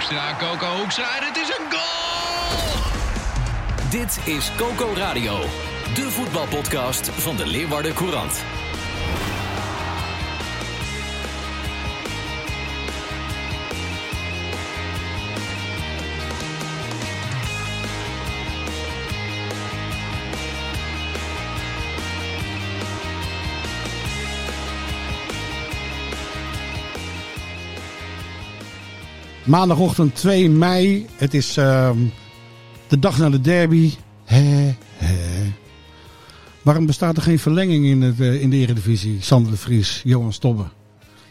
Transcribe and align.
Hoekstra, 0.00 0.36
Coco 0.38 0.76
Hoekstra, 0.76 1.04
het 1.08 1.36
is 1.36 1.48
een 1.48 1.70
goal! 1.70 2.80
Dit 3.90 4.18
is 4.24 4.52
Coco 4.56 4.92
Radio, 4.94 5.38
de 5.94 6.10
voetbalpodcast 6.10 7.08
van 7.08 7.36
de 7.36 7.46
Leeuwarden 7.46 7.94
Courant. 7.94 8.44
Maandagochtend 29.44 30.14
2 30.14 30.50
mei. 30.50 31.06
Het 31.16 31.34
is 31.34 31.56
uh, 31.56 31.90
de 32.88 32.98
dag 32.98 33.18
na 33.18 33.30
de 33.30 33.40
derby. 33.40 33.92
He, 34.24 34.74
he. 34.96 35.52
Waarom 36.62 36.86
bestaat 36.86 37.16
er 37.16 37.22
geen 37.22 37.38
verlenging 37.38 37.86
in, 37.86 38.02
het, 38.02 38.20
uh, 38.20 38.42
in 38.42 38.50
de 38.50 38.56
Eredivisie? 38.56 39.18
Sander 39.20 39.50
de 39.50 39.58
Vries, 39.58 40.00
Johan 40.04 40.32
Stobbe. 40.32 40.64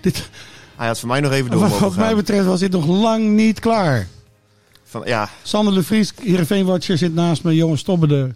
Dit, 0.01 0.29
Hij 0.75 0.87
had 0.87 0.99
voor 0.99 1.07
mij 1.07 1.19
nog 1.19 1.31
even 1.31 1.51
door 1.51 1.69
wat, 1.69 1.95
mij 1.95 2.15
betreft 2.15 2.45
was 2.45 2.59
dit 2.59 2.71
nog 2.71 2.87
lang 2.87 3.29
niet 3.29 3.59
klaar. 3.59 4.07
Van, 4.83 5.01
ja, 5.05 5.29
Sander 5.43 5.73
de 5.73 5.83
Vries, 5.83 6.13
Heerenveen-watcher, 6.23 6.97
zit 6.97 7.13
naast 7.13 7.43
me. 7.43 7.55
Johan 7.55 7.77
Stobbe, 7.77 8.07
de 8.07 8.35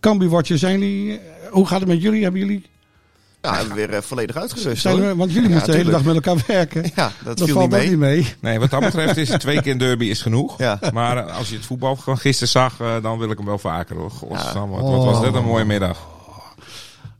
Cambuur-watcher. 0.00 0.58
Zijn 0.58 0.80
die, 0.80 1.12
eh, 1.12 1.18
hoe 1.50 1.66
gaat 1.66 1.80
het 1.80 1.88
met 1.88 2.02
jullie? 2.02 2.22
Hebben 2.22 2.40
jullie 2.40 2.64
ja, 3.42 3.54
hebben 3.56 3.68
we 3.76 3.86
weer 3.86 3.90
eh, 3.96 4.02
volledig 4.02 4.36
uitgerust. 4.36 4.82
zijn 4.82 4.98
hoor. 4.98 5.06
we, 5.06 5.14
want 5.16 5.32
jullie 5.32 5.48
Ja, 5.48 5.54
moeten 5.54 5.72
de 5.72 5.78
hele 5.78 5.90
dag 5.90 6.04
met 6.04 6.14
elkaar 6.14 6.44
werken. 6.46 6.90
Ja, 6.94 7.12
dat, 7.24 7.38
Dat 7.38 7.46
viel 7.46 7.54
valt 7.56 7.70
niet 7.70 7.80
ook 7.80 7.80
mee. 7.80 7.90
niet 7.90 7.98
mee. 7.98 8.34
Nee, 8.40 8.58
wat 8.58 8.70
dat 8.70 8.80
betreft 8.80 9.16
is 9.16 9.28
twee 9.28 9.62
keer 9.62 9.72
een 9.72 9.78
derby 9.78 10.04
is 10.04 10.22
genoeg. 10.22 10.58
Ja. 10.58 10.78
Maar 10.92 11.16
eh, 11.26 11.36
als 11.36 11.48
je 11.48 11.56
het 11.56 11.66
voetbal 11.66 11.96
van 11.96 12.18
gisteren 12.18 12.48
zag, 12.48 12.80
eh, 12.80 13.02
dan 13.02 13.18
wil 13.18 13.30
ik 13.30 13.36
hem 13.36 13.46
wel 13.46 13.58
vaker. 13.58 13.96
Hoor. 13.96 14.12
Wat, 14.28 14.54
Oh. 14.54 14.90
wat 14.90 15.04
was 15.04 15.20
dit 15.20 15.34
een 15.34 15.44
mooie 15.44 15.64
middag. 15.64 16.10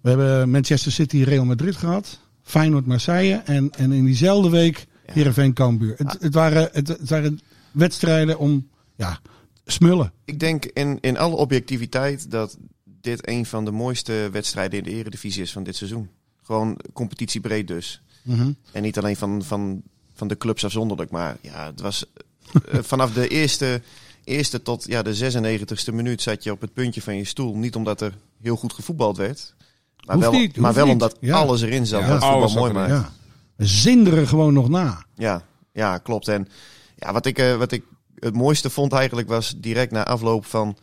We 0.01 0.09
hebben 0.09 0.51
Manchester 0.51 0.93
City, 0.93 1.23
Real 1.23 1.45
Madrid 1.45 1.77
gehad. 1.77 2.19
Feyenoord, 2.43 2.87
Marseille. 2.87 3.43
En, 3.45 3.71
en 3.77 3.93
in 3.93 4.05
diezelfde 4.05 4.51
week 4.51 4.87
Heerenveen, 5.07 5.53
Cambuur. 5.53 5.95
Het, 5.97 6.17
het, 6.21 6.35
waren, 6.35 6.69
het, 6.73 6.89
het 6.89 7.09
waren 7.09 7.41
wedstrijden 7.73 8.39
om 8.39 8.69
ja, 8.97 9.19
smullen. 9.67 10.13
Ik 10.25 10.41
denk 10.41 10.65
in, 10.65 10.99
in 11.01 11.19
alle 11.19 11.37
objectiviteit 11.37 12.31
dat 12.31 12.57
dit 13.03 13.29
een 13.29 13.47
van 13.47 13.65
de 13.65 13.71
mooiste 13.71 14.29
wedstrijden 14.33 14.79
in 14.79 14.85
de 14.85 14.91
eredivisie 14.91 15.43
is 15.43 15.53
van 15.53 15.63
dit 15.63 15.77
seizoen. 15.77 16.09
Gewoon 16.43 16.77
competitiebreed 16.93 17.67
dus. 17.69 18.03
Mhm. 18.23 18.53
En 18.73 18.83
niet 18.83 18.99
alleen 18.99 19.17
van, 19.17 19.43
van, 19.45 19.83
van 20.15 20.29
de 20.29 20.37
clubs 20.37 20.65
afzonderlijk, 20.65 21.11
maar 21.11 21.37
ja, 21.41 21.67
het 21.67 21.81
was 21.81 22.05
eh, 22.69 22.79
vanaf 22.93 23.13
de 23.13 23.29
eerste, 23.29 23.83
eerste 24.25 24.63
tot 24.63 24.85
ja, 24.87 25.03
de 25.03 25.33
96e 25.33 25.95
minuut 25.95 26.23
zat 26.23 26.43
je 26.45 26.53
op 26.53 26.61
het 26.61 26.73
puntje 26.73 27.03
van 27.03 27.17
je 27.17 27.25
stoel. 27.25 27.57
Niet 27.57 27.75
omdat 27.77 28.01
er 28.01 28.15
heel 28.41 28.57
goed 28.57 28.73
gevoetbald 28.73 29.17
werd, 29.17 29.55
maar 30.07 30.17
Hoeft 30.17 30.31
wel, 30.31 30.39
niet, 30.41 30.57
maar 30.57 30.75
wel 30.75 30.85
niet. 30.85 30.93
omdat 30.93 31.17
Ja. 31.21 31.35
alles 31.37 31.63
erin 31.63 31.87
zat 31.87 32.01
Ja, 32.01 32.09
voetbal 32.11 32.31
alles 32.33 32.55
mooi 32.55 32.73
maakt. 32.73 32.91
erin. 32.91 33.03
Ja. 33.03 33.13
We 33.57 33.67
zinderen 33.67 34.27
gewoon 34.29 34.53
nog 34.53 34.69
na. 34.69 35.05
Ja, 35.17 35.45
ja, 35.73 35.99
klopt. 35.99 36.29
En 36.29 36.49
ja, 36.97 37.13
wat, 37.13 37.27
ik, 37.27 37.39
eh, 37.39 37.57
wat 37.57 37.73
ik 37.73 37.83
het 38.19 38.35
mooiste 38.35 38.71
vond 38.71 38.93
eigenlijk 38.93 39.29
was 39.29 39.55
direct 39.57 39.93
na 39.93 40.05
afloop 40.07 40.47
van 40.47 40.77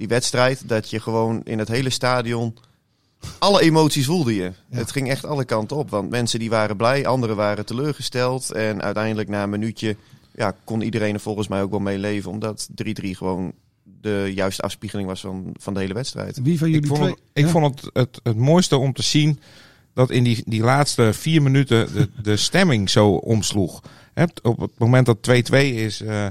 die 0.00 0.08
wedstrijd. 0.08 0.68
Dat 0.68 0.90
je 0.90 1.00
gewoon 1.00 1.40
in 1.44 1.58
het 1.58 1.68
hele 1.68 1.90
stadion 1.90 2.56
alle 3.38 3.60
emoties 3.60 4.06
voelde 4.06 4.34
je. 4.34 4.52
Het 4.70 4.90
ging 4.92 5.08
echt 5.08 5.24
alle 5.24 5.44
kanten 5.44 5.76
op. 5.76 5.90
Want 5.90 6.10
mensen 6.10 6.38
die 6.38 6.50
waren 6.50 6.76
blij, 6.76 7.06
anderen 7.06 7.36
waren 7.36 7.66
teleurgesteld. 7.66 8.50
En 8.52 8.82
uiteindelijk 8.82 9.28
na 9.28 9.42
een 9.42 9.50
minuutje 9.50 9.96
ja, 10.34 10.54
kon 10.64 10.80
iedereen 10.82 11.14
er 11.14 11.20
volgens 11.20 11.48
mij 11.48 11.62
ook 11.62 11.70
wel 11.70 11.80
mee 11.80 11.98
leven. 11.98 12.30
Omdat 12.30 12.68
3-3 12.84 12.92
gewoon 13.10 13.52
de 14.00 14.32
juiste 14.34 14.62
afspiegeling 14.62 15.08
was 15.08 15.20
van, 15.20 15.54
van 15.58 15.74
de 15.74 15.80
hele 15.80 15.94
wedstrijd. 15.94 16.40
Wie 16.42 16.58
van 16.58 16.68
Ik 16.68 16.74
jullie 16.74 16.88
vond, 16.88 17.00
twee? 17.00 17.10
het, 17.12 17.20
ik 17.32 17.44
Ja. 17.44 17.50
vond 17.50 17.80
het, 17.80 17.90
het 17.92 18.20
het 18.22 18.36
mooiste 18.36 18.76
om 18.76 18.92
te 18.92 19.02
zien 19.02 19.40
dat 19.94 20.10
in 20.10 20.24
die, 20.24 20.42
die 20.46 20.62
laatste 20.62 21.12
vier 21.12 21.42
minuten 21.42 21.92
de, 21.92 22.08
de 22.22 22.36
stemming 22.36 22.90
zo 22.90 23.10
omsloeg. 23.10 23.80
Hè, 24.14 24.24
op 24.42 24.60
het 24.60 24.78
moment 24.78 25.06
dat 25.06 25.18
2-2 25.52 25.54
is, 25.56 26.00
eh, 26.00 26.26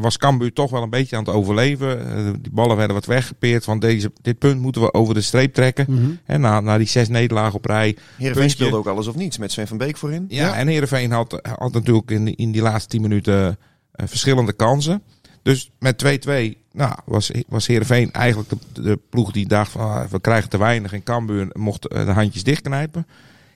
was 0.00 0.16
Cambuur 0.16 0.52
toch 0.52 0.70
wel 0.70 0.82
een 0.82 0.90
beetje 0.90 1.16
aan 1.16 1.24
het 1.24 1.34
overleven. 1.34 2.16
Eh, 2.16 2.24
die 2.40 2.52
ballen 2.52 2.76
werden 2.76 2.94
wat 2.96 3.06
weggepeerd. 3.06 3.64
Van 3.64 3.78
deze, 3.78 4.12
dit 4.22 4.38
punt 4.38 4.60
moeten 4.60 4.82
we 4.82 4.94
over 4.94 5.14
de 5.14 5.20
streep 5.20 5.54
trekken. 5.54 5.86
Mhm. 5.88 6.10
Hè, 6.24 6.38
na, 6.38 6.60
na 6.60 6.78
die 6.78 6.86
zes 6.86 7.08
nederlagen 7.08 7.54
op 7.54 7.64
rij. 7.64 7.86
Heerenveen 7.86 8.32
Puntje. 8.32 8.48
speelde 8.50 8.76
ook 8.76 8.86
alles 8.86 9.06
of 9.06 9.14
niets 9.14 9.38
met 9.38 9.52
Sven 9.52 9.68
van 9.68 9.76
Beek 9.78 9.96
voorin. 9.96 10.24
Ja, 10.28 10.46
Ja. 10.46 10.54
en 10.54 10.68
Heerenveen 10.68 11.10
had, 11.10 11.40
had 11.58 11.72
natuurlijk 11.72 12.10
in, 12.10 12.24
die- 12.24 12.36
in 12.36 12.52
die 12.52 12.62
laatste 12.62 12.88
10 12.88 13.00
minuten 13.02 13.58
eh, 13.92 14.06
verschillende 14.06 14.52
kansen. 14.52 15.02
Dus 15.42 15.70
met 15.78 15.98
2-2 15.98 16.56
nou, 16.72 16.94
was, 17.04 17.30
was 17.48 17.66
Heerenveen 17.66 18.12
eigenlijk 18.12 18.48
de, 18.50 18.82
de 18.82 18.98
ploeg 19.10 19.30
die 19.32 19.46
dacht 19.48 19.70
van 19.70 19.80
ah, 19.80 20.04
we 20.10 20.20
krijgen 20.20 20.50
te 20.50 20.58
weinig. 20.58 20.92
En 20.92 21.02
Cambuur 21.02 21.48
mocht 21.52 21.86
eh, 21.88 22.04
de 22.06 22.12
handjes 22.12 22.42
dichtknijpen. 22.42 23.06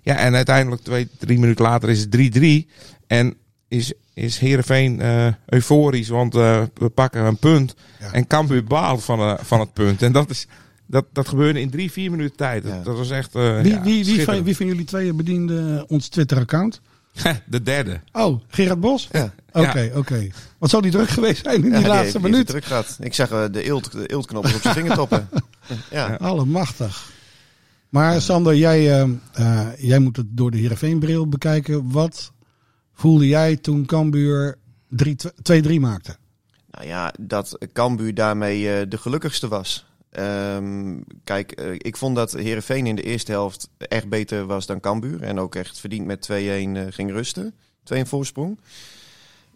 Ja, 0.03 0.17
en 0.17 0.35
uiteindelijk 0.35 0.83
twee, 0.83 1.09
drie 1.19 1.39
minuten 1.39 1.65
later 1.65 1.89
is 1.89 2.01
het 2.01 2.17
3-3. 2.69 2.71
En 3.07 3.35
is, 3.69 3.93
is 4.17 4.39
Heerenveen 4.39 5.01
eh, 5.01 5.27
euforisch, 5.47 6.09
want 6.09 6.35
eh, 6.35 6.63
we 6.75 6.89
pakken 6.89 7.25
een 7.25 7.37
punt. 7.39 7.75
Ja. 8.01 8.13
En 8.13 8.27
Cambuur 8.27 8.65
baalt 8.65 9.05
van, 9.05 9.21
eh, 9.21 9.35
van 9.45 9.61
het 9.61 9.73
punt. 9.73 10.03
En 10.03 10.13
dat, 10.13 10.31
is, 10.31 10.47
dat, 10.87 11.05
dat 11.13 11.29
gebeurde 11.29 11.61
in 11.61 11.71
drie, 11.71 11.93
vier 11.93 12.11
minuten 12.11 12.37
tijd. 12.37 12.65
Ja. 12.65 12.71
Dat, 12.75 12.85
dat 12.85 12.97
was 12.97 13.11
echt 13.11 13.35
eh, 13.35 13.61
Wie, 13.61 13.73
ja, 13.73 13.83
wie, 13.83 14.05
wie, 14.05 14.23
van, 14.25 14.43
wie 14.45 14.57
van 14.57 14.67
jullie 14.67 14.85
tweeën 14.85 15.17
bediende 15.17 15.85
ons 15.89 16.09
Twitter-account? 16.09 16.81
De 17.47 17.63
derde. 17.63 18.01
Oh, 18.13 18.41
Gerard 18.49 18.81
Bos? 18.81 19.09
Ja. 19.13 19.35
Oké, 19.53 19.93
oké. 19.95 20.27
Wat 20.59 20.71
zou 20.71 20.83
die 20.83 20.91
druk 20.91 21.09
geweest 21.09 21.45
zijn 21.45 21.65
in 21.65 21.71
Ja, 21.71 21.79
die 21.79 21.87
laatste 21.87 21.93
heeft- 22.03 22.13
heeft 22.13 22.25
minuut? 22.25 22.39
het 22.39 22.47
druk 22.47 22.65
gehad. 22.65 22.97
Ik 23.01 23.15
zag 23.15 23.31
eh, 23.31 23.45
de 23.53 23.63
eelt, 23.63 23.93
de 23.93 24.17
op 24.35 24.47
zijn 24.47 24.75
vingertoppen. 24.75 25.29
Ja. 25.91 26.15
Allemachtig. 26.15 27.11
Maar 27.89 28.21
Sander, 28.21 28.57
jij, 28.57 29.01
eh, 29.01 29.09
eh, 29.33 29.67
jij 29.79 29.99
moet 29.99 30.17
het 30.17 30.27
door 30.31 30.51
de 30.51 30.59
Heerenveen-bril 30.59 31.29
bekijken. 31.29 31.91
Wat 31.91 32.33
voelde 32.97 33.27
jij 33.27 33.57
toen 33.57 33.87
Cambuur 33.87 34.59
3-2 34.89 35.81
maakte? 35.81 36.17
Nou 36.71 36.87
ja, 36.89 37.15
dat 37.21 37.59
Cambuur 37.73 38.15
daarmee 38.15 38.73
eh, 38.73 38.87
de 38.89 38.99
gelukkigste 38.99 39.49
was. 39.49 39.87
Ehm, 40.11 40.99
kijk, 41.25 41.53
eh, 41.53 41.73
ik 41.73 41.97
vond 41.97 42.17
dat 42.17 42.33
Herenveen 42.33 42.87
in 42.87 42.97
de 42.97 43.03
eerste 43.03 43.33
helft 43.33 43.69
echt 43.79 44.09
beter 44.09 44.47
was 44.47 44.67
dan 44.67 44.81
Cambuur. 44.81 45.23
En 45.23 45.39
ook 45.41 45.55
echt 45.55 45.81
verdiend 45.81 46.07
met 46.07 46.23
2-1 46.23 46.77
eh, 46.77 46.83
ging 46.91 47.11
rusten. 47.11 47.55
2-1 47.83 48.07
voorsprong. 48.07 48.61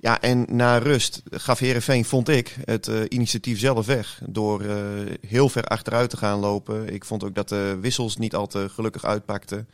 Ja, 0.00 0.20
en 0.20 0.46
na 0.48 0.78
rust 0.78 1.22
gaf 1.30 1.58
Herenveen, 1.58 2.04
vond 2.04 2.28
ik, 2.28 2.56
het 2.64 2.90
initiatief 3.08 3.58
zelf 3.58 3.86
weg. 3.86 4.20
Door 4.26 4.62
heel 5.26 5.48
ver 5.48 5.64
achteruit 5.64 6.10
te 6.10 6.16
gaan 6.16 6.38
lopen. 6.38 6.92
Ik 6.92 7.04
vond 7.04 7.24
ook 7.24 7.34
dat 7.34 7.48
de 7.48 7.78
wissels 7.80 8.16
niet 8.16 8.34
al 8.34 8.46
te 8.46 8.68
gelukkig 8.68 9.04
uitpakten. 9.04 9.68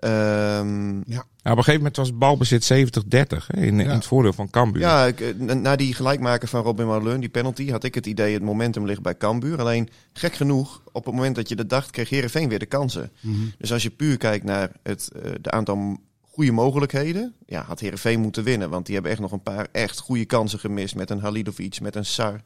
Ehm, 0.00 0.96
Ja, 1.42 1.50
op 1.52 1.56
een 1.56 1.64
gegeven 1.64 1.76
moment 1.76 1.96
was 1.96 2.08
het 2.08 2.18
balbezit 2.18 2.64
70-30 2.64 3.46
hè, 3.46 3.60
in, 3.60 3.80
in 3.80 3.88
het 3.90 4.04
voordeel 4.06 4.32
van 4.32 4.50
Cambuur. 4.50 4.82
Ja, 4.82 5.06
ik, 5.06 5.20
eh, 5.20 5.34
na- 5.54 5.76
die 5.76 5.94
gelijkmaker 5.94 6.48
van 6.48 6.62
Robin 6.62 6.86
Marleun, 6.86 7.20
die 7.20 7.28
penalty, 7.28 7.70
had 7.70 7.84
ik 7.84 7.94
het 7.94 8.06
idee 8.06 8.32
het 8.34 8.42
momentum 8.42 8.86
ligt 8.86 9.02
bij 9.02 9.16
Cambuur. 9.16 9.60
Alleen, 9.60 9.88
gek 10.12 10.34
genoeg, 10.34 10.82
op 10.92 11.04
het 11.04 11.14
moment 11.14 11.34
dat 11.36 11.48
je 11.48 11.56
dat 11.56 11.68
dacht, 11.68 11.90
kreeg 11.90 12.08
Herenveen 12.08 12.48
weer 12.48 12.58
de 12.58 12.66
kansen. 12.66 13.10
Dus 13.58 13.72
als 13.72 13.82
je 13.82 13.90
puur 13.90 14.16
kijkt 14.16 14.44
naar 14.44 14.70
het 14.82 15.10
eh, 15.22 15.30
de 15.40 15.50
aantal 15.50 15.96
goede 16.20 16.52
mogelijkheden, 16.52 17.34
ja, 17.46 17.62
had 17.62 17.80
Herenveen 17.80 18.20
moeten 18.20 18.44
winnen. 18.44 18.70
Want 18.70 18.84
die 18.86 18.94
hebben 18.94 19.12
echt 19.12 19.20
nog 19.20 19.32
een 19.32 19.42
paar 19.42 19.66
echt 19.72 19.98
goede 19.98 20.24
kansen 20.24 20.58
gemist 20.58 20.94
met 20.94 21.10
een 21.10 21.20
Halilovic, 21.20 21.80
met 21.80 21.96
een 21.96 22.04
Sar. 22.06 22.40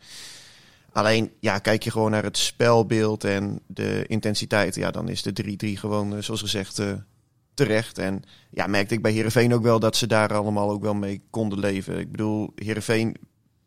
Alleen, 0.92 1.30
ja, 1.40 1.58
kijk 1.58 1.82
je 1.82 1.90
gewoon 1.90 2.10
naar 2.10 2.22
het 2.24 2.38
spelbeeld 2.38 3.24
en 3.24 3.60
de 3.66 4.04
intensiteit, 4.06 4.74
ja, 4.74 4.90
dan 4.90 5.08
is 5.08 5.22
de 5.22 5.32
3-3 5.32 5.76
gewoon, 5.78 6.16
eh, 6.16 6.22
zoals 6.22 6.40
gezegd, 6.40 6.78
eh, 6.78 6.92
terecht. 7.54 7.98
En 7.98 8.22
ja, 8.50 8.66
merkte 8.66 8.94
ik 8.94 9.02
bij 9.02 9.12
Herenveen 9.12 9.54
ook 9.54 9.62
wel 9.62 9.80
dat 9.80 9.96
ze 9.96 10.06
daar 10.06 10.34
allemaal 10.34 10.70
ook 10.70 10.82
wel 10.82 10.94
mee 10.94 11.22
konden 11.30 11.58
leven. 11.58 11.98
Ik 11.98 12.10
bedoel, 12.10 12.52
Herenveen, 12.54 13.16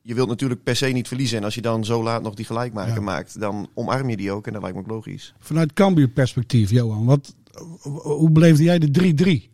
je 0.01 0.13
wilt 0.13 0.29
natuurlijk 0.29 0.63
per 0.63 0.75
se 0.75 0.85
niet 0.85 1.07
verliezen. 1.07 1.37
En 1.37 1.43
als 1.43 1.55
je 1.55 1.61
dan 1.61 1.85
zo 1.85 2.03
laat 2.03 2.21
nog 2.23 2.33
die 2.33 2.45
gelijkmaker 2.45 2.93
Ja. 2.93 3.01
maakt, 3.01 3.39
dan 3.39 3.69
omarm 3.73 4.09
je 4.09 4.17
die 4.17 4.31
ook. 4.31 4.47
En 4.47 4.53
dat 4.53 4.61
lijkt 4.61 4.77
me 4.77 4.83
ook 4.83 4.89
logisch. 4.89 5.33
Vanuit 5.39 5.73
Cambuur 5.73 6.07
perspectief, 6.07 6.69
Johan. 6.69 7.05
Wat, 7.05 7.35
hoe 8.01 8.29
beleefde 8.31 8.63
jij 8.63 8.79
de 8.79 8.91
3-3? 8.91 9.49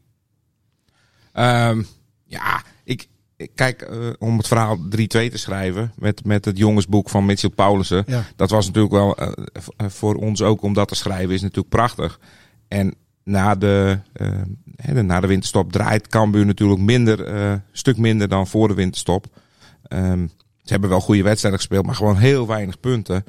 Ehm, 1.33 1.83
ja, 2.25 2.63
ik, 2.83 3.07
kijk, 3.55 3.81
eh, 3.81 4.09
om 4.19 4.37
het 4.37 4.47
verhaal 4.47 4.77
3-2 4.77 5.29
te 5.29 5.37
schrijven 5.37 5.93
met, 5.97 6.25
met 6.25 6.45
het 6.45 6.57
jongensboek 6.57 7.09
van 7.09 7.25
Mitchell 7.25 7.49
Paulussen. 7.49 8.03
Ja. 8.07 8.23
Dat 8.35 8.49
was 8.49 8.65
natuurlijk 8.65 8.93
wel 8.93 9.15
eh, 9.17 9.31
eh, 9.77 9.89
voor 9.89 10.15
ons 10.15 10.41
ook 10.41 10.61
om 10.61 10.73
dat 10.73 10.87
te 10.87 10.95
schrijven 10.95 11.33
is 11.33 11.41
natuurlijk 11.41 11.69
prachtig. 11.69 12.19
En 12.67 12.95
na 13.23 13.55
de, 13.55 13.99
eh, 14.13 14.93
na 15.01 15.19
de 15.19 15.27
winterstop 15.27 15.71
draait 15.71 16.07
Cambuur 16.07 16.45
natuurlijk 16.45 16.81
minder, 16.81 17.23
eh, 17.25 17.49
een 17.51 17.61
stuk 17.71 17.97
minder 17.97 18.27
dan 18.27 18.47
voor 18.47 18.67
de 18.67 18.73
winterstop. 18.73 19.25
Ehm, 19.87 20.27
ze 20.63 20.71
hebben 20.71 20.89
wel 20.89 20.99
goede 21.01 21.23
wedstrijden 21.23 21.59
gespeeld, 21.59 21.85
maar 21.85 21.95
gewoon 21.95 22.17
heel 22.17 22.47
weinig 22.47 22.79
punten. 22.79 23.23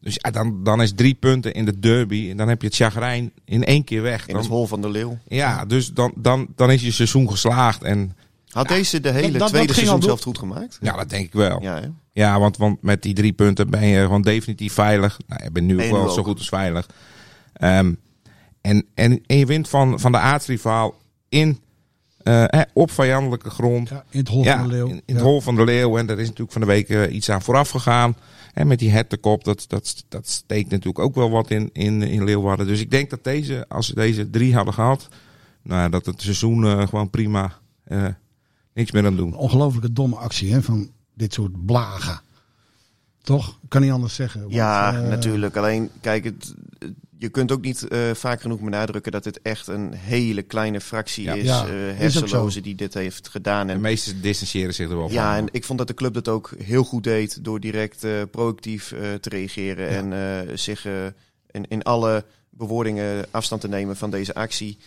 Dus 0.00 0.14
ja, 0.22 0.30
dan, 0.30 0.64
dan 0.64 0.82
is 0.82 0.92
drie 0.94 1.14
punten 1.14 1.52
in 1.54 1.64
de 1.64 1.78
derby. 1.78 2.30
En 2.30 2.36
dan 2.36 2.48
heb 2.48 2.60
je 2.60 2.66
het 2.66 2.76
chagrijn 2.76 3.32
in 3.44 3.64
één 3.64 3.84
keer 3.84 4.02
weg. 4.02 4.26
In 4.26 4.32
Dan, 4.32 4.42
het 4.42 4.50
hol 4.50 4.66
van 4.66 4.80
de 4.80 4.90
leeuw. 4.90 5.18
ja, 5.28 5.64
dus 5.64 5.92
dan, 5.92 6.12
dan, 6.16 6.46
dan 6.56 6.70
is 6.70 6.82
je 6.82 6.90
seizoen 6.90 7.30
geslaagd. 7.30 7.82
En 7.82 8.16
Had 8.48 8.68
deze 8.68 9.00
de 9.00 9.10
hele 9.10 9.30
dat- 9.30 9.38
dat 9.38 9.48
tweede 9.48 9.72
seizoen 9.74 10.02
zelf 10.02 10.20
goed 10.22 10.38
gemaakt? 10.38 10.78
ja, 10.80 10.96
dat 10.96 11.08
denk 11.08 11.26
ik 11.26 11.32
wel. 11.32 11.62
Ja, 11.62 11.80
hè? 11.80 11.86
Ja, 12.12 12.38
want, 12.40 12.56
want 12.56 12.82
met 12.82 13.02
die 13.02 13.14
drie 13.14 13.32
punten 13.32 13.70
ben 13.70 13.86
je 13.86 14.00
gewoon 14.02 14.22
definitief 14.22 14.72
veilig. 14.72 15.18
Nou, 15.26 15.42
je 15.44 15.50
bent 15.50 15.66
nu 15.66 15.76
Ben 15.76 15.84
ook 15.84 15.90
je 15.90 15.96
wel 15.96 16.06
nu 16.06 16.12
zo 16.12 16.22
goed 16.22 16.38
als 16.38 16.48
veilig. 16.48 16.88
Ehm, 17.52 17.92
en, 18.66 18.84
en, 18.94 19.22
en 19.26 19.36
je 19.38 19.46
wint 19.46 19.68
van, 19.68 20.00
van 20.00 20.12
de 20.12 20.18
aardsrivaal 20.18 20.94
in, 21.28 21.60
eh, 22.22 22.44
hè, 22.46 22.62
op 22.72 22.90
vijandelijke 22.90 23.50
grond. 23.50 23.88
Ja, 23.88 24.04
in 24.10 24.18
het 24.18 24.28
hol 24.28 24.44
Ja, 24.44 24.58
van 24.58 24.68
de 24.68 24.74
leeuw. 24.74 24.86
in, 24.86 25.02
in 25.04 25.14
het 25.14 25.24
hol 25.24 25.40
van 25.40 25.56
de 25.56 25.64
leeuw. 25.64 25.98
En 25.98 26.06
daar 26.06 26.18
is 26.18 26.24
natuurlijk 26.26 26.52
van 26.52 26.60
de 26.60 26.66
week 26.66 26.88
eh, 26.88 27.14
iets 27.14 27.30
aan 27.30 27.42
vooraf 27.42 27.70
gegaan. 27.70 28.16
En 28.54 28.66
met 28.66 28.78
die 28.78 28.90
hertenkop, 28.90 29.44
dat, 29.44 29.64
dat, 29.68 30.04
dat 30.08 30.28
steekt 30.28 30.70
natuurlijk 30.70 30.98
ook 30.98 31.14
wel 31.14 31.30
wat 31.30 31.50
in, 31.50 31.70
in, 31.72 32.02
in 32.02 32.24
Leeuwarden. 32.24 32.66
Dus 32.66 32.80
ik 32.80 32.90
denk 32.90 33.10
dat 33.10 33.24
deze, 33.24 33.64
als 33.68 33.86
ze 33.86 33.94
deze 33.94 34.30
drie 34.30 34.54
hadden 34.54 34.74
gehad, 34.74 35.08
nou, 35.62 35.90
dat 35.90 36.06
het 36.06 36.22
seizoen 36.22 36.64
eh, 36.64 36.86
gewoon 36.88 37.10
prima 37.10 37.52
eh, 37.84 38.06
niks 38.74 38.90
meer 38.92 39.06
aan 39.06 39.16
doen. 39.16 39.34
Ongelooflijke 39.34 39.92
domme 39.92 40.16
actie 40.16 40.52
hè, 40.52 40.62
van 40.62 40.90
dit 41.14 41.32
soort 41.32 41.66
blagen. 41.66 42.20
Toch? 43.22 43.48
Ik 43.62 43.68
kan 43.68 43.82
niet 43.82 43.90
anders 43.90 44.14
zeggen. 44.14 44.40
Want, 44.40 44.52
Ja, 44.52 44.90
natuurlijk. 44.90 45.56
Alleen, 45.56 45.90
kijk, 46.00 46.24
het, 46.24 46.54
je 47.18 47.28
kunt 47.28 47.52
ook 47.52 47.60
niet 47.62 47.88
eh, 47.88 48.10
vaak 48.14 48.40
genoeg 48.40 48.60
benadrukken 48.60 49.12
dat 49.12 49.24
het 49.24 49.42
echt 49.42 49.66
een 49.66 49.92
hele 49.92 50.42
kleine 50.42 50.80
fractie 50.80 51.24
Ja. 51.24 51.34
is. 51.34 51.44
Ja, 51.44 51.66
eh, 51.66 52.62
die 52.62 52.74
dit 52.74 52.94
heeft 52.94 53.28
gedaan. 53.28 53.66
De 53.66 53.72
En, 53.72 53.80
meesten 53.80 54.20
distancieren 54.20 54.74
zich 54.74 54.88
er 54.90 54.96
wel 54.96 55.06
van. 55.06 55.14
ja, 55.16 55.36
en 55.36 55.46
ik 55.50 55.64
vond 55.64 55.78
dat 55.78 55.88
de 55.88 55.94
club 55.94 56.14
dat 56.14 56.28
ook 56.28 56.52
heel 56.62 56.84
goed 56.84 57.04
deed 57.04 57.44
door 57.44 57.60
direct 57.60 58.04
eh, 58.04 58.12
proactief 58.30 58.92
eh, 58.92 59.14
te 59.14 59.28
reageren 59.28 59.88
en 59.88 60.12
eh, 60.12 60.56
zich 60.56 60.86
eh, 60.86 60.92
in, 61.50 61.64
in 61.68 61.82
alle 61.82 62.24
bewoordingen 62.50 63.26
afstand 63.30 63.60
te 63.60 63.68
nemen 63.68 63.96
van 63.96 64.10
deze 64.10 64.34
actie. 64.34 64.78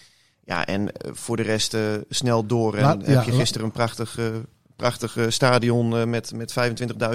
Ja, 0.46 0.66
en 0.66 0.90
voor 1.02 1.38
de 1.38 1.44
rest 1.44 1.74
eh, 1.74 1.82
snel 2.10 2.46
door. 2.46 2.76
En 2.76 2.88
heb 2.88 3.08
ja, 3.08 3.24
je 3.26 3.32
gisteren 3.32 3.66
een 3.66 3.74
prachtig, 3.74 4.18
eh, 4.18 4.26
prachtig 4.80 5.18
eh, 5.18 5.26
stadion 5.30 5.98
eh, 5.98 6.06
met, 6.06 6.34
met 6.34 6.54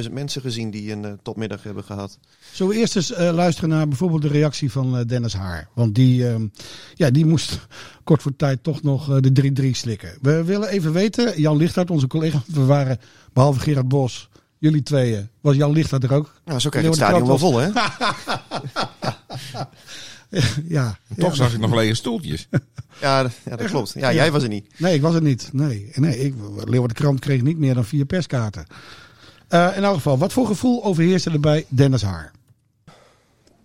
25.000 0.05 0.13
mensen 0.13 0.41
gezien 0.41 0.71
die 0.71 0.93
een 0.93 1.05
eh, 1.05 1.13
topmiddag 1.23 1.63
hebben 1.63 1.85
gehad. 1.85 2.19
Zullen 2.53 2.73
we 2.73 2.79
eerst 2.79 2.97
eens 2.97 3.13
luisteren 3.17 3.71
naar 3.71 3.89
bijvoorbeeld 3.89 4.23
de 4.23 4.29
reactie 4.29 4.73
van 4.73 5.05
Dennis 5.07 5.35
Haar? 5.35 5.69
Want 5.75 5.95
die, 5.95 6.29
ehm, 6.29 6.47
ja, 6.95 7.11
die 7.11 7.27
moest 7.27 7.59
kort 8.05 8.23
voor 8.23 8.37
tijd 8.37 8.63
toch 8.63 8.83
nog 8.83 9.21
de 9.21 9.53
3-3 9.63 9.71
slikken. 9.71 10.19
We 10.21 10.45
willen 10.45 10.69
even 10.69 10.93
weten, 10.93 11.41
Jan 11.41 11.57
Lichthart, 11.57 11.91
onze 11.91 12.07
collega, 12.07 12.43
we 12.47 12.65
waren 12.65 12.99
behalve 13.33 13.61
Gerard 13.61 13.89
Bos, 13.89 14.29
jullie 14.59 14.83
tweeën, 14.83 15.29
was 15.41 15.57
Jan 15.57 15.73
Lichthart 15.73 16.05
er 16.05 16.13
ook? 16.13 16.35
Nou, 16.45 16.61
zo 16.61 16.69
krijg 16.69 16.85
je 16.85 16.91
het 16.91 17.01
stadion 17.01 17.27
wel 17.27 17.39
vol, 17.39 17.59
hè? 17.59 17.71
ja. 20.69 20.99
Toch 21.17 21.29
ja. 21.31 21.35
zag 21.35 21.53
ik 21.53 21.59
nog 21.61 21.75
lege 21.75 21.95
stoeltjes. 21.95 22.49
Ja, 23.01 23.29
d- 23.29 23.33
ja 23.45 23.57
dat 23.57 23.67
klopt. 23.67 23.93
Ja, 23.97 24.13
jij 24.13 24.33
was 24.33 24.43
er 24.43 24.49
niet. 24.49 24.79
Nee, 24.79 24.95
ik 24.95 25.01
was 25.01 25.15
het 25.15 25.23
niet. 25.23 25.49
Nee, 25.53 25.91
nee 25.95 26.19
ik, 26.19 26.35
Leeuwarden 26.65 26.97
Krant 26.97 27.21
kreeg 27.21 27.43
niet 27.43 27.59
meer 27.59 27.75
dan 27.75 27.85
vier 27.85 28.05
perskaarten. 28.05 28.67
Eh, 29.49 29.73
in 29.77 29.85
elk 29.85 29.95
geval, 29.95 30.19
wat 30.19 30.33
voor 30.33 30.47
gevoel 30.47 30.85
overheerste 30.85 31.31
er 31.31 31.41
bij 31.41 31.65
Dennis 31.69 32.03
Haar? 32.03 32.33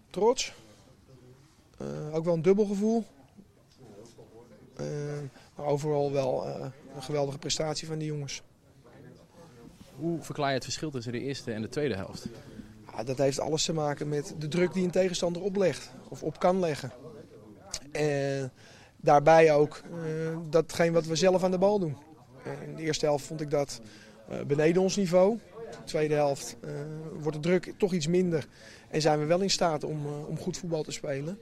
trots. 0.09 0.53
Eh, 1.77 1.87
ook 2.15 2.25
wel 2.25 2.33
een 2.33 2.41
dubbel 2.41 2.65
gevoel. 2.65 3.05
Eh, 4.75 4.85
maar 5.55 5.65
overal 5.65 6.11
wel 6.11 6.47
eh, 6.47 6.65
een 6.95 7.03
geweldige 7.03 7.37
prestatie 7.37 7.87
van 7.87 7.97
die 7.97 8.07
jongens. 8.07 8.41
Hoe 9.95 10.21
verklaar 10.21 10.47
je 10.49 10.53
het 10.55 10.63
verschil 10.63 10.91
tussen 10.91 11.11
de 11.11 11.19
eerste 11.21 11.51
en 11.51 11.61
de 11.61 11.69
tweede 11.69 11.95
helft? 11.95 12.25
Ja, 12.99 13.05
dat 13.05 13.17
heeft 13.17 13.39
alles 13.39 13.65
te 13.65 13.73
maken 13.73 14.09
met 14.09 14.35
de 14.39 14.47
druk 14.47 14.73
die 14.73 14.83
een 14.83 14.91
tegenstander 14.91 15.41
oplegt 15.41 15.91
of 16.09 16.23
op 16.23 16.39
kan 16.39 16.59
leggen. 16.59 16.91
En 17.91 18.51
daarbij 18.97 19.53
ook 19.53 19.81
eh, 19.91 20.37
datgene 20.49 20.91
wat 20.91 21.05
we 21.05 21.15
zelf 21.15 21.43
aan 21.43 21.51
de 21.51 21.57
bal 21.57 21.79
doen. 21.79 21.97
Eh, 22.43 22.67
in 22.67 22.75
de 22.75 22.81
eerste 22.81 23.05
helft 23.05 23.25
vond 23.25 23.41
ik 23.41 23.49
dat 23.49 23.81
eh, 24.29 24.37
beneden 24.47 24.81
ons 24.81 24.95
niveau. 24.95 25.31
In 25.31 25.39
de 25.71 25.83
tweede 25.85 26.13
helft 26.13 26.55
eh, 26.61 26.69
wordt 27.19 27.35
de 27.37 27.43
druk 27.43 27.73
toch 27.77 27.93
iets 27.93 28.07
minder. 28.07 28.47
En 28.89 29.01
zijn 29.01 29.19
we 29.19 29.25
wel 29.25 29.41
in 29.41 29.49
staat 29.49 29.83
om, 29.83 30.05
eh, 30.05 30.27
om 30.27 30.37
goed 30.37 30.57
voetbal 30.57 30.83
te 30.83 30.91
spelen. 30.91 31.39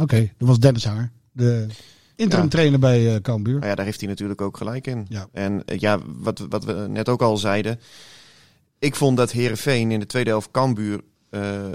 Oké, 0.00 0.30
dat 0.38 0.48
was 0.48 0.58
Dennis 0.58 0.84
Haar, 0.84 1.12
de 1.32 1.66
interim 2.16 2.44
Ja. 2.44 2.50
trainer 2.50 2.78
bij 2.78 3.14
eh 3.14 3.20
Cambuur. 3.20 3.58
Maar 3.58 3.68
ja, 3.68 3.74
daar 3.74 3.84
heeft 3.84 4.00
hij 4.00 4.08
natuurlijk 4.08 4.40
ook 4.40 4.56
gelijk 4.56 4.86
in. 4.86 5.06
Ja. 5.08 5.28
En 5.32 5.62
ja, 5.66 5.98
wat, 6.06 6.38
wat 6.48 6.64
we 6.64 6.72
net 6.72 7.08
ook 7.08 7.22
al 7.22 7.36
zeiden. 7.36 7.80
Ik 8.78 8.94
vond 8.94 9.16
dat 9.16 9.32
Herenveen 9.32 9.90
in 9.90 10.00
de 10.00 10.06
tweede 10.06 10.30
helft 10.30 10.50
Cambuur 10.50 11.00
eh, 11.30 11.66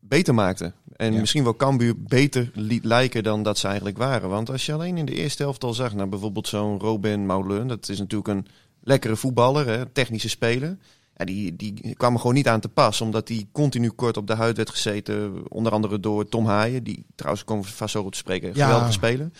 beter 0.00 0.34
maakte. 0.34 0.72
En 0.96 1.12
Ja. 1.12 1.20
misschien 1.20 1.44
wel 1.44 1.56
Cambuur 1.56 1.94
beter 2.02 2.50
liet 2.54 2.84
lijken 2.84 3.22
dan 3.22 3.42
dat 3.42 3.58
ze 3.58 3.66
eigenlijk 3.66 3.98
waren. 3.98 4.28
Want 4.28 4.50
als 4.50 4.66
je 4.66 4.72
alleen 4.72 4.96
in 4.96 5.04
de 5.06 5.14
eerste 5.14 5.42
helft 5.42 5.64
al 5.64 5.74
zag, 5.74 5.94
nou 5.94 6.08
bijvoorbeeld 6.08 6.48
zo'n 6.48 6.78
Robin 6.78 7.26
Maulun. 7.26 7.68
Dat 7.68 7.88
is 7.88 7.98
natuurlijk 7.98 8.28
een 8.28 8.46
lekkere 8.80 9.16
voetballer, 9.16 9.66
hè, 9.66 9.86
technische 9.86 10.28
speler. 10.28 10.76
Ja, 11.16 11.24
die, 11.24 11.56
die 11.56 11.94
kwam 11.96 12.12
er 12.12 12.20
gewoon 12.20 12.34
niet 12.34 12.48
aan 12.48 12.60
te 12.60 12.68
pas, 12.68 13.00
omdat 13.00 13.28
hij 13.28 13.46
continu 13.52 13.90
kort 13.90 14.16
op 14.16 14.26
de 14.26 14.34
huid 14.34 14.56
werd 14.56 14.70
gezeten. 14.70 15.42
Onder 15.48 15.72
andere 15.72 16.00
door 16.00 16.28
Tom 16.28 16.46
Haaien, 16.46 16.84
die 16.84 17.04
trouwens 17.14 17.44
we 17.46 17.62
vast 17.62 17.92
zo 17.92 18.02
op 18.02 18.12
te 18.12 18.18
spreken. 18.18 18.50
Ja. 18.54 18.64
Geweldige 18.64 18.92
speler. 18.92 19.30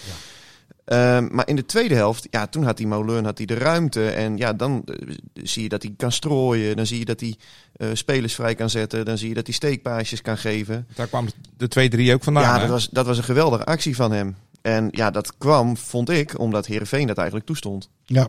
Ehm, 0.91 1.29
maar 1.31 1.49
in 1.49 1.57
de 1.57 1.67
tweede 1.67 1.95
helft, 1.95 2.27
ja, 2.31 2.47
toen 2.47 2.65
had 2.65 2.77
die 2.77 2.87
Moulin 2.87 3.25
had 3.25 3.37
hij 3.37 3.47
de 3.47 3.55
ruimte. 3.55 4.09
En 4.09 4.37
ja, 4.37 4.53
dan 4.53 4.83
eh, 4.85 5.15
zie 5.35 5.63
je 5.63 5.69
dat 5.69 5.83
hij 5.83 5.95
kan 5.97 6.13
strooien. 6.13 6.77
Dan 6.77 6.87
zie 6.87 6.99
je 6.99 7.05
dat 7.05 7.21
hij 7.21 7.37
eh, 7.73 7.89
spelers 7.93 8.35
vrij 8.35 8.55
kan 8.55 8.71
zetten. 8.71 9.05
Dan 9.05 9.19
zie 9.19 9.29
je 9.29 9.35
dat 9.35 9.47
hij 9.47 9.55
steekpaasjes 9.55 10.23
kan 10.23 10.39
geven. 10.39 10.87
Daar 10.95 11.07
kwam 11.07 11.27
de 11.57 11.91
2-3 12.09 12.15
ook 12.15 12.23
vandaan. 12.23 12.43
ja, 12.43 12.55
hè? 12.55 12.61
dat 12.61 12.69
was, 12.69 12.89
dat 12.89 13.07
was 13.07 13.19
een 13.19 13.25
geweldige 13.25 13.65
actie 13.65 13.97
van 13.97 14.13
hem. 14.13 14.37
En 14.63 14.89
ja, 14.91 15.11
dat 15.11 15.37
kwam, 15.39 15.77
vond 15.77 16.11
ik, 16.11 16.39
omdat 16.39 16.67
Herenveen 16.67 17.07
dat 17.07 17.17
eigenlijk 17.17 17.47
toestond. 17.47 17.89
Ja. 18.05 18.29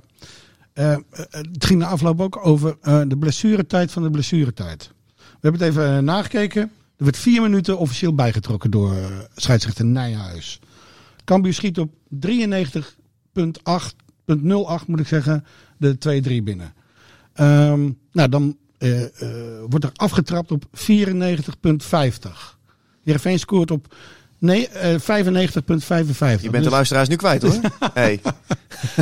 Eh, 0.74 0.96
het 1.30 1.66
ging 1.66 1.80
na 1.80 1.88
afloop 1.88 2.22
ook 2.22 2.46
over 2.46 2.78
eh, 2.82 3.02
de 3.08 3.18
blessuretijd 3.18 3.92
van 3.92 4.04
de 4.04 4.10
blessuretijd. 4.10 4.92
We 5.16 5.24
hebben 5.40 5.62
het 5.62 5.70
even 5.70 6.04
nagekeken. 6.04 6.62
Er 6.98 7.04
werd 7.04 7.18
vier 7.18 7.42
minuten 7.42 7.78
officieel 7.78 8.16
bijgetrokken 8.16 8.72
door 8.72 8.96
scheidsrechter 9.36 9.86
Nijhuis. 9.86 10.60
Cambuur 11.24 11.54
schiet 11.54 11.80
op 11.80 11.90
93,8,08 12.20 12.22
moet 14.88 15.00
ik 15.00 15.08
zeggen, 15.08 15.46
de 15.78 15.98
2-3 16.40 16.44
binnen. 16.44 16.74
Ehm, 17.34 17.90
nou, 18.12 18.30
dan 18.30 18.58
eh, 18.78 19.04
eh, 19.04 19.10
wordt 19.70 19.86
er 19.86 19.92
afgetrapt 19.96 20.52
op 20.52 20.66
94,50. 20.72 22.58
Heerenveen 23.04 23.40
scoort 23.40 23.72
op 23.72 23.96
nee, 24.38 24.68
eh 24.68 25.00
95,55. 25.00 26.42
Je 26.42 26.50
bent 26.50 26.54
Dus- 26.54 26.64
de 26.64 26.70
luisteraars 26.70 27.08
nu 27.08 27.16
kwijt 27.16 27.42
hoor. 27.42 27.60
hey. 27.94 28.22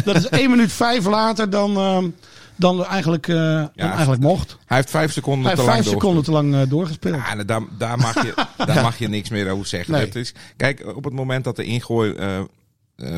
dat 0.04 0.16
is 0.16 0.28
1 0.30 0.50
minuut 0.50 0.72
5 0.72 1.06
later 1.06 1.50
dan, 1.50 1.78
ehm, 1.78 2.10
dan, 2.56 2.86
eigenlijk, 2.86 3.28
eh, 3.28 3.36
dan 3.36 3.72
eigenlijk 3.75 4.22
mocht. 4.22 4.58
Hij 4.66 4.78
heeft 4.78 4.89
vijf 4.89 5.12
seconden 5.12 5.46
Hij 5.46 5.56
te 5.56 5.62
heeft 5.62 5.74
lang 5.74 5.84
5 5.84 5.94
seconden 5.96 6.24
te 6.24 6.32
lang 6.32 6.56
eh, 6.56 6.62
doorgespeeld. 6.70 7.16
Ja, 7.16 7.44
daar, 7.44 7.62
daar, 7.78 7.98
mag 7.98 8.13
je, 8.13 8.34
daar 8.66 8.82
mag 8.82 8.98
je 8.98 9.08
niks 9.08 9.30
meer 9.30 9.50
over 9.51 9.68
zeggen. 9.68 9.94
Nee. 9.94 10.06
Het 10.06 10.16
is, 10.16 10.34
kijk, 10.58 10.96
op 10.96 11.04
het 11.04 11.13
moment 11.13 11.44
dat 11.44 11.56
de 11.56 11.63
ingooi 11.63 12.13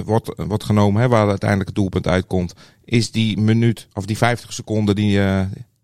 wordt, 0.05 0.31
wordt 0.35 0.63
genomen, 0.63 1.01
hè, 1.01 1.07
waar 1.07 1.29
uiteindelijk 1.29 1.69
het 1.69 1.77
doelpunt 1.77 2.07
uitkomt, 2.07 2.53
is 2.85 3.11
die 3.11 3.37
minuut, 3.37 3.87
of 3.93 4.05
die 4.05 4.17
50 4.17 4.53
seconden, 4.53 4.95
die 4.95 5.21
eh 5.21 5.41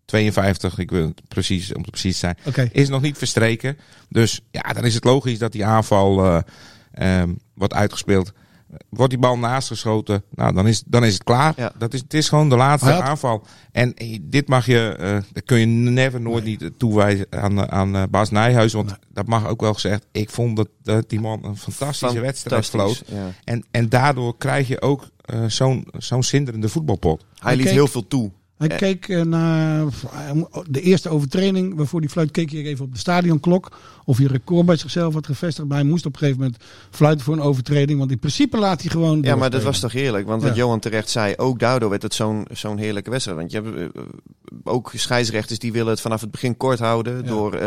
52, 0.07 0.77
ik 0.77 0.91
wil 0.91 1.05
het 1.07 1.21
precies, 1.27 1.73
om 1.73 1.81
het 1.81 1.91
precies 1.91 2.19
te 2.19 2.35
zijn, 2.43 2.69
is 2.71 2.89
nog 2.89 3.01
niet 3.01 3.17
verstreken. 3.17 3.77
Dus 4.09 4.41
ja, 4.51 4.73
dan 4.73 4.85
is 4.85 4.93
het 4.93 5.03
logisch 5.03 5.39
dat 5.39 5.51
die 5.51 5.65
aanval 5.65 6.25
eh, 6.25 6.41
ehm, 6.91 7.33
wordt 7.53 7.73
uitgespeeld. 7.73 8.33
Wordt 8.89 9.11
die 9.11 9.21
bal 9.21 9.37
naast 9.37 9.67
geschoten, 9.67 10.23
nou, 10.29 10.53
dan 10.53 10.67
is, 10.67 10.83
dan 10.85 11.03
is 11.05 11.13
het 11.13 11.23
klaar. 11.23 11.53
Ja. 11.57 11.71
Dat 11.77 11.93
is, 11.93 11.99
het 11.99 12.13
is 12.13 12.29
gewoon 12.29 12.49
de 12.49 12.55
laatste 12.55 12.89
had- 12.89 13.01
aanval. 13.01 13.43
En 13.71 13.93
eh, 13.93 14.19
dit 14.21 14.47
mag 14.47 14.65
je, 14.65 14.95
eh 14.99 15.17
dat 15.33 15.43
kun 15.45 15.59
je 15.59 15.65
never 15.65 16.21
nooit 16.21 16.43
niet 16.43 16.71
toewijzen 16.77 17.25
aan, 17.29 17.57
eh, 17.63 17.77
aan 17.77 17.95
eh, 17.95 18.03
Bas 18.09 18.29
Nijhuis. 18.29 18.73
Want 18.73 18.95
dat 19.13 19.27
mag 19.27 19.47
ook 19.47 19.61
wel 19.61 19.73
gezegd. 19.73 20.05
Ik 20.11 20.29
vond 20.29 20.55
dat, 20.57 20.69
dat 20.83 21.09
die 21.09 21.19
man 21.19 21.39
een 21.45 21.57
fantastische 21.57 22.19
wedstrijd 22.19 22.65
floot. 22.65 23.03
ja. 23.07 23.31
En, 23.43 23.65
en 23.71 23.89
daardoor 23.89 24.37
krijg 24.37 24.67
je 24.67 24.81
ook 24.81 25.09
eh, 25.25 25.43
zo'n 25.47 25.87
zo'n 25.97 26.23
zinderende 26.23 26.69
voetbalpot. 26.69 27.25
Hij 27.39 27.55
liet 27.55 27.69
heel 27.69 27.87
veel 27.87 28.07
toe. 28.07 28.31
Hij 28.57 28.67
Eh. 28.67 28.77
keek 28.77 29.07
eh, 29.09 29.21
naar 29.21 29.85
de 30.69 30.81
eerste 30.81 31.09
overtreding 31.09 31.75
waarvoor 31.75 32.01
die 32.01 32.09
fluit, 32.09 32.31
keek 32.31 32.51
hij 32.51 32.63
even 32.63 32.85
op 32.85 32.93
de 32.93 32.99
stadionklok. 32.99 33.77
Of 34.05 34.17
hij 34.17 34.25
record 34.25 34.65
bij 34.65 34.75
zichzelf 34.75 35.13
had 35.13 35.25
gevestigd. 35.25 35.67
Maar 35.67 35.77
hij 35.77 35.87
moest 35.87 36.05
op 36.05 36.13
een 36.13 36.19
gegeven 36.19 36.41
moment 36.41 36.63
fluiten 36.89 37.25
voor 37.25 37.33
een 37.33 37.41
overtreding. 37.41 37.99
Want 37.99 38.11
in 38.11 38.19
principe 38.19 38.57
laat 38.57 38.81
hij 38.81 38.89
gewoon. 38.91 39.21
Ja, 39.21 39.35
maar 39.35 39.49
dat 39.49 39.63
was 39.63 39.79
toch 39.79 39.91
heerlijk? 39.91 40.27
Want 40.27 40.41
wat 40.41 40.51
Ja. 40.51 40.57
Johan 40.57 40.79
terecht 40.79 41.09
zei, 41.09 41.33
ook 41.35 41.59
daardoor 41.59 41.89
werd 41.89 42.01
het 42.01 42.13
zo'n 42.13 42.45
zo'n 42.51 42.77
heerlijke 42.77 43.09
wedstrijd. 43.09 43.37
Want 43.37 43.51
je 43.51 43.61
hebt 43.61 43.95
eh, 43.95 44.01
ook 44.63 44.91
scheidsrechters 44.95 45.59
die 45.59 45.71
willen 45.71 45.91
het 45.91 46.01
vanaf 46.01 46.21
het 46.21 46.31
begin 46.31 46.57
kort 46.57 46.79
houden. 46.79 47.15
Ja. 47.15 47.21
Door 47.21 47.59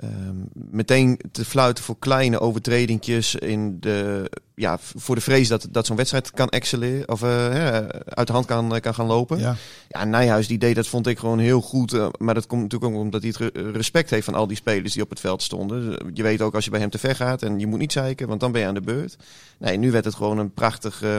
ehm, 0.00 0.36
meteen 0.52 1.20
te 1.32 1.44
fluiten 1.44 1.84
voor 1.84 1.98
kleine 1.98 2.38
overtredingjes 2.40 3.34
in 3.34 3.80
de, 3.80 4.30
ja, 4.54 4.78
voor 4.80 5.14
de 5.14 5.20
vrees 5.20 5.48
dat, 5.48 5.66
dat 5.70 5.86
zo'n 5.86 5.96
wedstrijd 5.96 6.30
kan 6.30 6.48
excelleren. 6.48 7.08
Of 7.08 7.22
eh, 7.22 7.28
hè, 7.28 7.92
uit 8.14 8.26
de 8.26 8.32
hand 8.32 8.46
kan, 8.46 8.80
kan 8.80 8.94
gaan 8.94 9.06
lopen. 9.06 9.38
Ja. 9.38 9.56
Ja, 9.88 10.04
Nijhuis 10.04 10.46
die 10.46 10.58
deed 10.58 10.74
dat 10.74 10.86
vond 10.86 11.06
ik 11.06 11.18
gewoon 11.18 11.38
heel 11.38 11.60
goed. 11.60 11.92
eh, 11.92 12.08
maar 12.18 12.34
dat 12.34 12.46
komt 12.46 12.62
natuurlijk 12.62 12.92
ook 12.92 12.98
omdat 13.00 13.22
hij 13.22 13.32
het 13.38 13.54
re- 13.54 13.70
respect 13.70 14.10
heeft 14.10 14.24
van 14.24 14.34
al 14.34 14.46
die 14.46 14.56
spelers 14.56 14.92
die 14.92 15.02
op 15.02 15.10
het 15.10 15.20
veld 15.20 15.42
stonden. 15.42 15.90
Dus, 15.90 15.98
Je 16.12 16.22
weet 16.22 16.40
ook 16.42 16.54
als 16.54 16.64
je 16.64 16.70
bij 16.70 16.80
hem 16.80 16.90
te 16.90 16.98
ver 16.98 17.16
gaat 17.16 17.42
en 17.42 17.58
je 17.58 17.66
moet 17.66 17.78
niet 17.78 17.92
zeiken, 17.92 18.28
want 18.28 18.40
dan 18.40 18.52
ben 18.52 18.60
je 18.60 18.66
aan 18.66 18.74
de 18.74 18.80
beurt. 18.80 19.16
Nee, 19.58 19.76
nu 19.76 19.90
werd 19.90 20.04
het 20.04 20.14
gewoon 20.14 20.38
een 20.38 20.52
prachtig, 20.54 21.02
eh, 21.02 21.16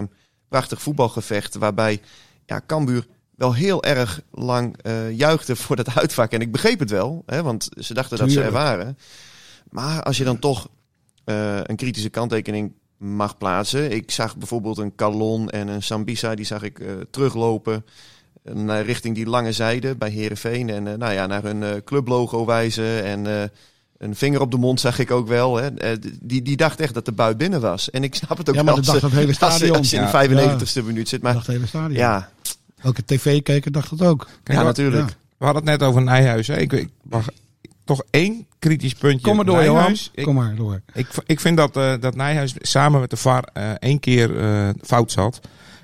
prachtig 0.48 0.82
voetbalgevecht 0.82 1.56
waarbij 1.56 2.00
ja, 2.46 2.62
Cambuur 2.68 3.08
wel 3.42 3.54
heel 3.54 3.84
erg 3.84 4.22
lang 4.32 4.78
eh 4.82 5.12
juichte 5.12 5.56
voor 5.56 5.76
dat 5.76 5.96
uitvak. 5.96 6.32
En 6.32 6.42
ik 6.42 6.52
begreep 6.52 6.80
het 6.80 6.90
wel, 6.90 7.24
hè, 7.26 7.44
want 7.44 7.70
ze 7.78 7.94
dachten 7.94 8.18
dat 8.18 8.32
ze 8.32 8.42
er 8.42 8.52
waren. 8.52 8.98
Maar 9.70 10.04
als 10.04 10.18
je 10.18 10.24
dan 10.24 10.40
toch 10.40 10.68
eh, 11.24 11.60
een 11.64 11.76
kritische 11.76 12.10
kanttekening 12.10 12.74
mag 12.98 13.38
plaatsen. 13.38 13.92
Ik 13.92 14.12
zag 14.12 14.38
bijvoorbeeld 14.38 14.78
een 14.78 14.96
Calon 14.96 15.50
en 15.50 15.68
een 15.68 15.84
Sambisa, 15.84 16.36
die 16.36 16.46
zag 16.46 16.64
ik 16.64 16.80
eh, 16.80 16.88
teruglopen 17.12 17.86
naar 18.54 18.86
richting 18.86 19.16
die 19.16 19.26
lange 19.26 19.52
zijde 19.52 19.96
bij 19.96 20.10
Herenveen 20.10 20.70
en 20.70 20.84
nou 20.84 21.14
ja, 21.14 21.26
naar 21.26 21.44
hun 21.44 21.84
clublogo 21.84 22.46
wijzen 22.46 23.04
en 23.04 23.52
een 23.98 24.16
vinger 24.16 24.42
op 24.42 24.52
de 24.52 24.58
mond 24.58 24.80
zag 24.80 25.00
ik 25.00 25.12
ook 25.12 25.28
wel. 25.28 25.56
Hè. 25.56 25.70
Die, 26.22 26.42
die 26.42 26.58
dacht 26.58 26.80
echt 26.80 26.94
dat 26.94 27.06
de 27.06 27.12
bui 27.12 27.36
binnen 27.36 27.62
was. 27.62 27.90
En 27.90 28.04
ik 28.04 28.16
snap 28.16 28.38
het 28.38 28.50
ook 28.50 28.56
Ja, 28.56 28.64
maar 28.64 28.74
wel. 28.74 28.84
dat 28.84 28.94
dacht 28.94 29.02
het 29.02 29.12
hele 29.12 29.28
als, 29.28 29.36
stadion. 29.36 29.78
als 29.78 29.90
je 29.90 29.98
in 29.98 30.06
de 30.06 30.56
95ste 30.82 30.86
minuut 30.86 31.10
zit. 31.10 31.22
Maar 31.22 31.36
het 31.36 31.48
hele 31.48 31.66
stadion. 31.68 31.94
ja, 31.94 32.32
Elke 32.82 33.06
tv-kijker 33.06 33.72
dacht 33.72 33.98
dat 33.98 34.08
ook. 34.08 34.28
Kijk, 34.44 34.58
ja, 34.58 34.64
natuurlijk. 34.64 35.10
ja. 35.10 35.16
We 35.38 35.46
hadden 35.46 35.64
het 35.68 35.80
net 35.80 35.90
over 35.90 36.02
Nijhuis. 36.02 36.48
Hè. 36.48 36.58
Ik, 36.58 36.74
ik 36.74 36.90
mag 37.04 37.28
toch 37.84 38.04
één 38.10 38.46
kritisch 38.60 38.94
puntje. 38.94 39.28
Kom 39.28 39.36
maar 39.36 39.46
door, 39.46 39.64
Johan. 39.64 39.76
Nijhuis. 39.76 40.12
Ik, 40.14 40.24
Kom 40.24 40.36
maar 40.36 40.56
door. 40.56 40.82
ik, 40.94 41.08
ik 41.26 41.40
vind 41.40 41.58
dat, 41.58 41.78
eh, 41.78 41.94
dat 42.00 42.16
Nijhuis 42.16 42.54
samen 42.58 43.00
met 43.00 43.10
de 43.10 43.18
VAR 43.18 43.44
eh, 43.54 43.72
één 43.72 44.00
keer 44.00 44.40
eh, 44.40 44.70
fout 44.82 45.12
zat. 45.12 45.40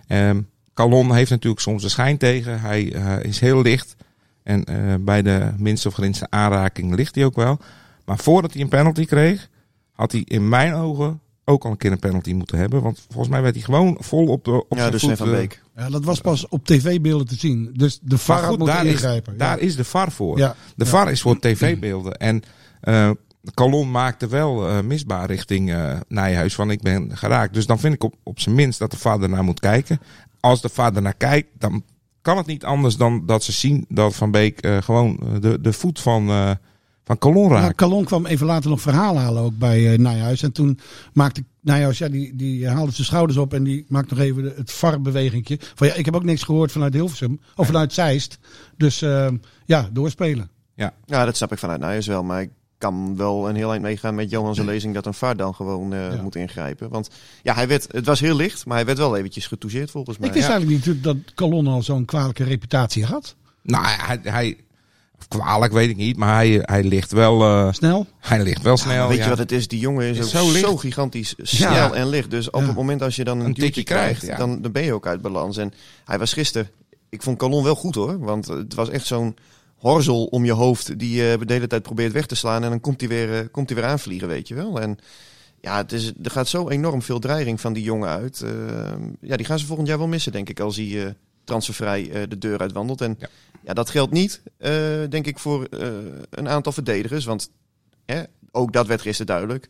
Ehm 0.07 0.39
Calon 0.77 1.13
heeft 1.13 1.29
natuurlijk 1.29 1.61
soms 1.61 1.81
de 1.81 1.89
schijn 1.89 2.17
tegen. 2.17 2.59
Hij 2.59 2.93
eh, 2.93 3.23
is 3.23 3.39
heel 3.39 3.61
licht. 3.61 3.95
En 4.43 4.63
eh, 4.63 4.95
bij 4.99 5.21
de 5.21 5.53
minste 5.57 5.87
of 5.87 5.93
geringste 5.93 6.27
aanraking 6.29 6.95
ligt 6.95 7.15
hij 7.15 7.25
ook 7.25 7.35
wel. 7.35 7.59
Maar 8.05 8.17
voordat 8.17 8.53
hij 8.53 8.61
een 8.61 8.67
penalty 8.67 9.05
kreeg, 9.05 9.49
had 9.91 10.11
hij 10.11 10.21
in 10.25 10.49
mijn 10.49 10.73
ogen 10.73 11.19
ook 11.45 11.65
al 11.65 11.71
een 11.71 11.77
keer 11.77 11.91
een 11.91 11.99
penalty 11.99 12.33
moeten 12.33 12.57
hebben. 12.57 12.81
Want 12.81 13.05
volgens 13.09 13.29
mij 13.29 13.41
werd 13.41 13.55
hij 13.55 13.63
gewoon 13.63 13.97
vol 13.99 14.27
op 14.27 14.43
de 14.43 14.51
op 14.51 14.77
Ja, 14.77 14.77
zijn 14.77 14.91
dus 14.91 15.17
van 15.17 15.31
Beek. 15.31 15.61
Ja, 15.77 15.89
dat 15.89 16.03
was 16.03 16.19
pas 16.19 16.47
op 16.47 16.65
tv-beelden 16.65 17.27
te 17.27 17.35
zien. 17.35 17.69
Dus 17.73 17.99
de 18.01 18.17
VAR 18.17 18.43
goed, 18.43 18.57
moet 18.57 18.67
daar, 18.67 18.85
is, 18.85 18.91
ingrijpen. 18.91 19.33
Ja. 19.33 19.39
daar 19.39 19.59
is 19.59 19.75
de 19.75 19.83
VAR 19.83 20.11
voor. 20.11 20.37
Ja. 20.37 20.55
De. 20.75 20.85
VAR 20.85 21.11
is 21.11 21.21
voor 21.21 21.39
tv-beelden. 21.39 22.13
En 22.13 22.43
eh 22.81 23.09
Calon 23.53 23.91
maakte 23.91 24.27
wel 24.27 24.67
eh, 24.67 24.81
misbaar 24.81 25.25
richting 25.25 25.71
eh, 25.71 25.99
Nijhuis 26.07 26.55
van 26.55 26.71
ik 26.71 26.81
ben 26.81 27.17
geraakt. 27.17 27.53
Dus 27.53 27.65
dan 27.65 27.79
vind 27.79 27.93
ik 27.93 28.03
op, 28.03 28.15
op 28.23 28.39
zijn 28.39 28.55
minst 28.55 28.79
dat 28.79 28.91
de 28.91 28.97
VAR 28.97 29.21
ernaar 29.21 29.43
moet 29.43 29.59
kijken. 29.59 29.99
Als 30.39 30.61
de 30.61 30.69
VAR 30.69 30.95
ernaar 30.95 31.17
kijkt, 31.17 31.49
dan 31.53 31.83
kan 32.21 32.37
het 32.37 32.45
niet 32.45 32.65
anders 32.65 32.97
dan 32.97 33.25
dat 33.25 33.43
ze 33.43 33.51
zien 33.51 33.85
dat 33.89 34.15
Van 34.15 34.31
Beek 34.31 34.67
gewoon 34.79 35.19
de, 35.39 35.61
de 35.61 35.73
voet 35.73 35.99
van, 35.99 36.57
van 37.07 37.17
Calon 37.17 37.49
Nou. 37.49 37.73
Calon 37.73 38.03
kwam 38.03 38.25
even 38.25 38.45
later 38.45 38.69
nog 38.69 38.81
verhaal 38.81 39.17
halen 39.17 39.43
ook 39.43 39.57
bij 39.57 39.91
eh, 39.93 39.99
Nijhuis. 39.99 40.43
En 40.43 40.51
toen 40.51 40.79
maakte 41.13 41.43
Nijhuis, 41.61 41.97
ja, 41.97 42.07
die, 42.09 42.35
die 42.35 42.67
haalde 42.67 42.91
zijn 42.91 43.07
schouders 43.07 43.37
op 43.39 43.53
en 43.53 43.63
die 43.63 43.85
maakte 43.87 44.13
nog 44.13 44.23
even 44.23 44.43
de- 44.43 44.53
het 44.57 44.71
VAR-bewegingje. 44.71 45.57
Van 45.75 45.87
ja, 45.87 45.93
ik 45.93 46.05
heb 46.05 46.15
ook 46.15 46.23
niks 46.23 46.43
gehoord 46.43 46.71
vanuit 46.71 46.93
Hilversum, 46.93 47.39
of 47.55 47.65
vanuit 47.65 47.93
Zeist. 47.93 48.37
Dus 48.77 49.01
eh, 49.01 49.27
ja, 49.65 49.89
doorspelen. 49.91 50.49
Ja, 51.05 51.25
dat 51.25 51.35
snap 51.35 51.51
ik 51.51 51.57
vanuit 51.59 51.79
Nijers 51.79 52.07
wel. 52.07 52.23
Maar 52.23 52.41
ik 52.41 52.49
kan 52.77 53.15
wel 53.15 53.49
een 53.49 53.55
heel 53.55 53.71
eind 53.71 53.83
meegaan 53.83 54.15
met 54.15 54.29
Johan 54.29 54.55
zijn 54.55 54.67
lezing 54.67 54.93
dat 54.93 55.05
een 55.05 55.13
VAR 55.13 55.35
dan 55.37 55.55
gewoon 55.55 55.93
eh, 55.93 56.13
Ja. 56.15 56.21
moet 56.21 56.35
ingrijpen. 56.35 56.89
Want 56.89 57.09
ja, 57.43 57.53
hij 57.53 57.67
werd, 57.67 57.87
het 57.91 58.05
was 58.05 58.19
heel 58.19 58.35
licht, 58.35 58.65
maar 58.65 58.75
hij 58.77 58.85
werd 58.85 58.97
wel 58.97 59.17
eventjes 59.17 59.47
getoucheerd 59.47 59.91
volgens 59.91 60.17
mij. 60.17 60.27
ik 60.27 60.33
wist 60.33 60.47
Ja. 60.47 60.51
eigenlijk 60.53 60.85
niet 60.85 61.03
dat 61.03 61.17
Calon 61.35 61.67
al 61.67 61.81
zo'n 61.83 62.05
kwalijke 62.05 62.43
reputatie 62.43 63.05
had. 63.05 63.35
Nou, 63.63 63.85
hij, 63.87 64.19
hij 64.23 64.57
kwalijk 65.27 65.73
weet 65.73 65.89
ik 65.89 65.95
niet, 65.95 66.17
maar 66.17 66.33
hij, 66.35 66.59
hij 66.61 66.83
ligt 66.83 67.11
wel, 67.11 67.41
eh, 67.43 67.71
Snel. 67.73 68.07
hij 68.19 68.43
ligt 68.43 68.61
wel 68.61 68.77
snel. 68.77 69.07
Weet 69.07 69.17
ja. 69.17 69.23
je 69.23 69.29
wat 69.29 69.37
het 69.37 69.51
is? 69.51 69.67
Die 69.67 69.79
jongen 69.79 70.05
is, 70.05 70.17
Is 70.17 70.35
ook 70.35 70.51
zo 70.55 70.77
gigantisch 70.77 71.35
snel 71.37 71.71
Ja. 71.73 71.93
en 71.93 72.07
licht. 72.09 72.31
Dus 72.31 72.49
op 72.49 72.61
Ja. 72.61 72.67
het 72.67 72.75
moment 72.75 73.01
als 73.01 73.15
je 73.15 73.23
dan 73.23 73.39
een, 73.39 73.45
Een 73.45 73.53
duwtje 73.53 73.63
tikje 73.63 73.83
krijgt, 73.83 74.19
krijgt, 74.19 74.39
ja. 74.39 74.45
dan, 74.45 74.61
dan 74.61 74.71
ben 74.71 74.83
je 74.83 74.93
ook 74.93 75.07
uit 75.07 75.21
balans. 75.21 75.57
En 75.57 75.73
hij 76.05 76.17
was 76.19 76.33
gisteren, 76.33 76.69
ik 77.09 77.21
vond 77.21 77.37
Calon 77.37 77.63
wel 77.63 77.75
goed 77.75 77.95
hoor. 77.95 78.19
Want 78.19 78.47
het 78.47 78.73
was 78.73 78.89
echt 78.89 79.05
zo'n 79.05 79.35
horzel 79.75 80.25
om 80.25 80.45
je 80.45 80.51
hoofd 80.51 80.99
die 80.99 81.15
je 81.15 81.37
de 81.45 81.53
hele 81.53 81.67
tijd 81.67 81.83
probeert 81.83 82.11
weg 82.13 82.25
te 82.25 82.35
slaan. 82.35 82.63
En 82.63 82.69
dan 82.69 82.81
komt 82.81 82.99
hij 82.99 83.09
weer, 83.09 83.33
eh, 83.39 83.45
komt 83.51 83.69
hij 83.69 83.81
weer 83.81 83.89
aanvliegen, 83.89 84.27
weet 84.27 84.47
je 84.47 84.55
wel. 84.55 84.81
En 84.81 84.97
ja, 85.61 85.77
het 85.77 85.91
is, 85.91 86.11
er 86.23 86.31
gaat 86.31 86.47
zo 86.47 86.69
enorm 86.69 87.01
veel 87.01 87.19
dreiging 87.19 87.61
van 87.61 87.73
die 87.73 87.83
jongen 87.83 88.09
uit. 88.09 88.41
Eh, 88.41 88.51
ja, 89.21 89.35
die 89.37 89.45
gaan 89.45 89.59
ze 89.59 89.65
volgend 89.65 89.87
jaar 89.87 89.97
wel 89.97 90.07
missen, 90.07 90.31
denk 90.31 90.49
ik, 90.49 90.59
als 90.59 90.75
hij 90.75 91.05
eh, 91.05 91.11
transfervrij 91.47 92.11
eh, 92.11 92.21
de 92.29 92.37
deur 92.37 92.59
uitwandelt. 92.59 93.01
En 93.01 93.15
Ja. 93.19 93.27
ja. 93.63 93.73
dat 93.73 93.89
geldt 93.89 94.11
niet, 94.13 94.41
eh, 94.57 94.71
denk 95.09 95.25
ik, 95.27 95.39
voor 95.39 95.63
eh, 95.63 95.87
een 96.29 96.47
aantal 96.49 96.71
verdedigers. 96.71 97.25
Want 97.25 97.49
hè, 98.05 98.23
ook 98.51 98.73
dat 98.73 98.87
werd 98.87 99.01
gisteren 99.01 99.25
duidelijk. 99.27 99.67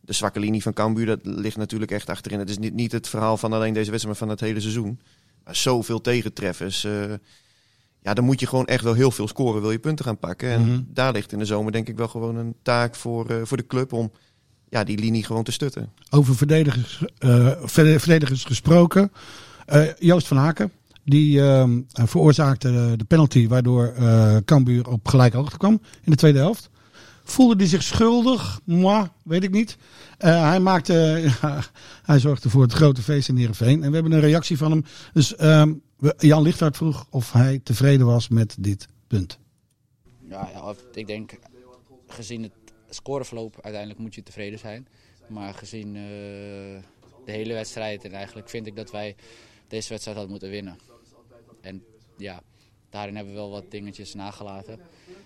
De 0.00 0.12
zwakke 0.12 0.40
linie 0.40 0.62
van 0.62 0.72
Cambuur, 0.72 1.06
dat 1.06 1.20
ligt 1.22 1.56
natuurlijk 1.56 1.90
echt 1.90 2.08
achterin. 2.10 2.38
Het 2.38 2.50
is 2.50 2.58
niet, 2.58 2.74
niet 2.74 2.92
het 2.92 3.08
verhaal 3.08 3.36
van 3.36 3.52
alleen 3.52 3.72
deze 3.74 3.90
wedstrijd, 3.90 4.18
maar 4.18 4.28
van 4.28 4.36
het 4.36 4.40
hele 4.40 4.60
seizoen. 4.60 5.00
Maar 5.44 5.56
zoveel 5.56 6.00
tegentreffers. 6.00 6.84
eh, 6.84 6.92
ja, 8.02 8.14
dan 8.14 8.24
moet 8.24 8.40
je 8.40 8.46
gewoon 8.46 8.66
echt 8.66 8.84
wel 8.84 8.94
heel 8.94 9.10
veel 9.10 9.28
scoren, 9.28 9.60
wil 9.60 9.70
je 9.70 9.78
punten 9.78 10.04
gaan 10.04 10.18
pakken. 10.18 10.48
En 10.50 10.60
Mhm. 10.66 10.80
daar 10.86 11.12
ligt 11.12 11.32
in 11.32 11.38
de 11.38 11.44
zomer 11.44 11.72
denk 11.72 11.88
ik 11.88 11.96
wel 11.96 12.08
gewoon 12.08 12.36
een 12.36 12.54
taak 12.62 12.94
voor, 12.94 13.30
eh, 13.30 13.36
voor 13.42 13.56
de 13.56 13.66
club 13.66 13.92
om 13.92 14.12
ja, 14.68 14.84
die 14.84 14.98
linie 14.98 15.24
gewoon 15.24 15.42
te 15.44 15.52
stutten. 15.52 15.92
Over 16.10 16.36
verdedigers, 16.36 17.02
eh, 17.18 17.52
verde- 17.62 17.98
verdedigers 18.00 18.44
gesproken. 18.44 19.12
Eh, 19.66 19.86
Joost 19.98 20.26
van 20.26 20.36
Haken. 20.36 20.72
Die 21.10 21.40
ehm, 21.42 21.80
veroorzaakte 21.92 22.94
de 22.96 23.04
penalty 23.04 23.48
waardoor 23.48 23.86
eh 23.86 24.36
Cambuur 24.44 24.88
op 24.88 25.08
gelijke 25.08 25.36
hoogte 25.36 25.56
kwam 25.56 25.80
in 26.02 26.10
de 26.10 26.16
tweede 26.16 26.38
helft. 26.38 26.70
Voelde 27.24 27.56
hij 27.56 27.66
zich 27.66 27.82
schuldig? 27.82 28.60
Moi, 28.64 29.08
weet 29.24 29.42
ik 29.42 29.50
niet. 29.50 29.76
Eh, 30.18 30.48
hij, 30.48 30.60
maakte, 30.60 30.92
hij 32.10 32.18
zorgde 32.18 32.50
voor 32.50 32.62
het 32.62 32.72
grote 32.72 33.02
feest 33.02 33.28
in 33.28 33.36
Heerenveen. 33.36 33.82
En 33.82 33.88
we 33.88 33.94
hebben 33.94 34.12
een 34.12 34.20
reactie 34.20 34.56
van 34.56 34.70
hem. 34.70 34.84
Dus 35.12 35.36
ehm, 35.36 35.74
Jan 36.18 36.42
Lichthart 36.42 36.76
vroeg 36.76 37.06
of 37.10 37.32
hij 37.32 37.60
tevreden 37.62 38.06
was 38.06 38.28
met 38.28 38.56
dit 38.58 38.88
punt. 39.06 39.38
Ja, 40.28 40.74
ik 40.92 41.06
denk 41.06 41.38
gezien 42.06 42.42
het 42.42 42.52
scoreverloop 42.88 43.58
uiteindelijk 43.60 44.00
moet 44.00 44.14
je 44.14 44.22
tevreden 44.22 44.58
zijn. 44.58 44.88
Maar 45.28 45.54
gezien 45.54 45.86
eh, 45.86 46.02
de 47.24 47.32
hele 47.32 47.52
wedstrijd 47.52 48.04
en 48.04 48.12
eigenlijk 48.12 48.48
vind 48.48 48.66
ik 48.66 48.76
dat 48.76 48.90
wij 48.90 49.16
deze 49.68 49.88
wedstrijd 49.88 50.16
hadden 50.16 50.30
moeten 50.30 50.50
winnen. 50.50 50.76
En 51.60 51.84
ja, 52.16 52.42
daarin 52.90 53.16
hebben 53.16 53.34
we 53.34 53.40
wel 53.40 53.50
wat 53.50 53.70
dingetjes 53.70 54.14
nagelaten. 54.14 54.80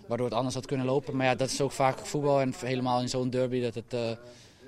Waardoor 0.07 0.27
het 0.27 0.37
anders 0.37 0.55
had 0.55 0.67
kunnen 0.67 0.87
lopen. 0.87 1.17
Maar 1.17 1.27
ja, 1.27 1.35
dat 1.35 1.51
is 1.51 1.61
ook 1.61 1.73
vaak 1.73 1.99
voetbal 1.99 2.41
en 2.41 2.55
helemaal 2.57 3.01
in 3.01 3.09
zo'n 3.09 3.31
derby 3.31 3.61
dat 3.61 3.75
het 3.75 3.93
eh, 3.93 4.11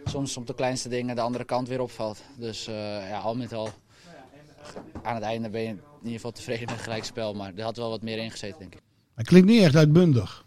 soms 0.05 0.37
op 0.37 0.47
de 0.47 0.55
kleinste 0.55 0.89
dingen 0.89 1.15
de 1.15 1.21
andere 1.21 1.45
kant 1.45 1.69
weer 1.69 1.81
opvalt. 1.81 2.23
Dus 2.37 2.67
eh, 2.67 3.09
ja, 3.09 3.19
al 3.19 3.37
met 3.37 3.53
al 3.53 3.71
aan 5.03 5.15
het 5.15 5.25
einde 5.25 5.51
ben 5.51 5.61
je 5.61 5.69
in 5.69 5.81
ieder 6.03 6.15
geval 6.15 6.33
tevreden 6.33 6.65
met 6.65 6.75
het 6.75 6.83
gelijkspel. 6.83 7.35
Maar 7.35 7.53
er 7.57 7.63
had 7.63 7.77
wel 7.77 7.91
wat 7.91 8.03
meer 8.03 8.19
ingezeten 8.19 8.59
denk 8.59 8.75
ik. 8.75 8.81
Hij 9.15 9.25
klinkt 9.25 9.49
niet 9.49 9.63
echt 9.63 9.77
uitbundig. 9.77 10.45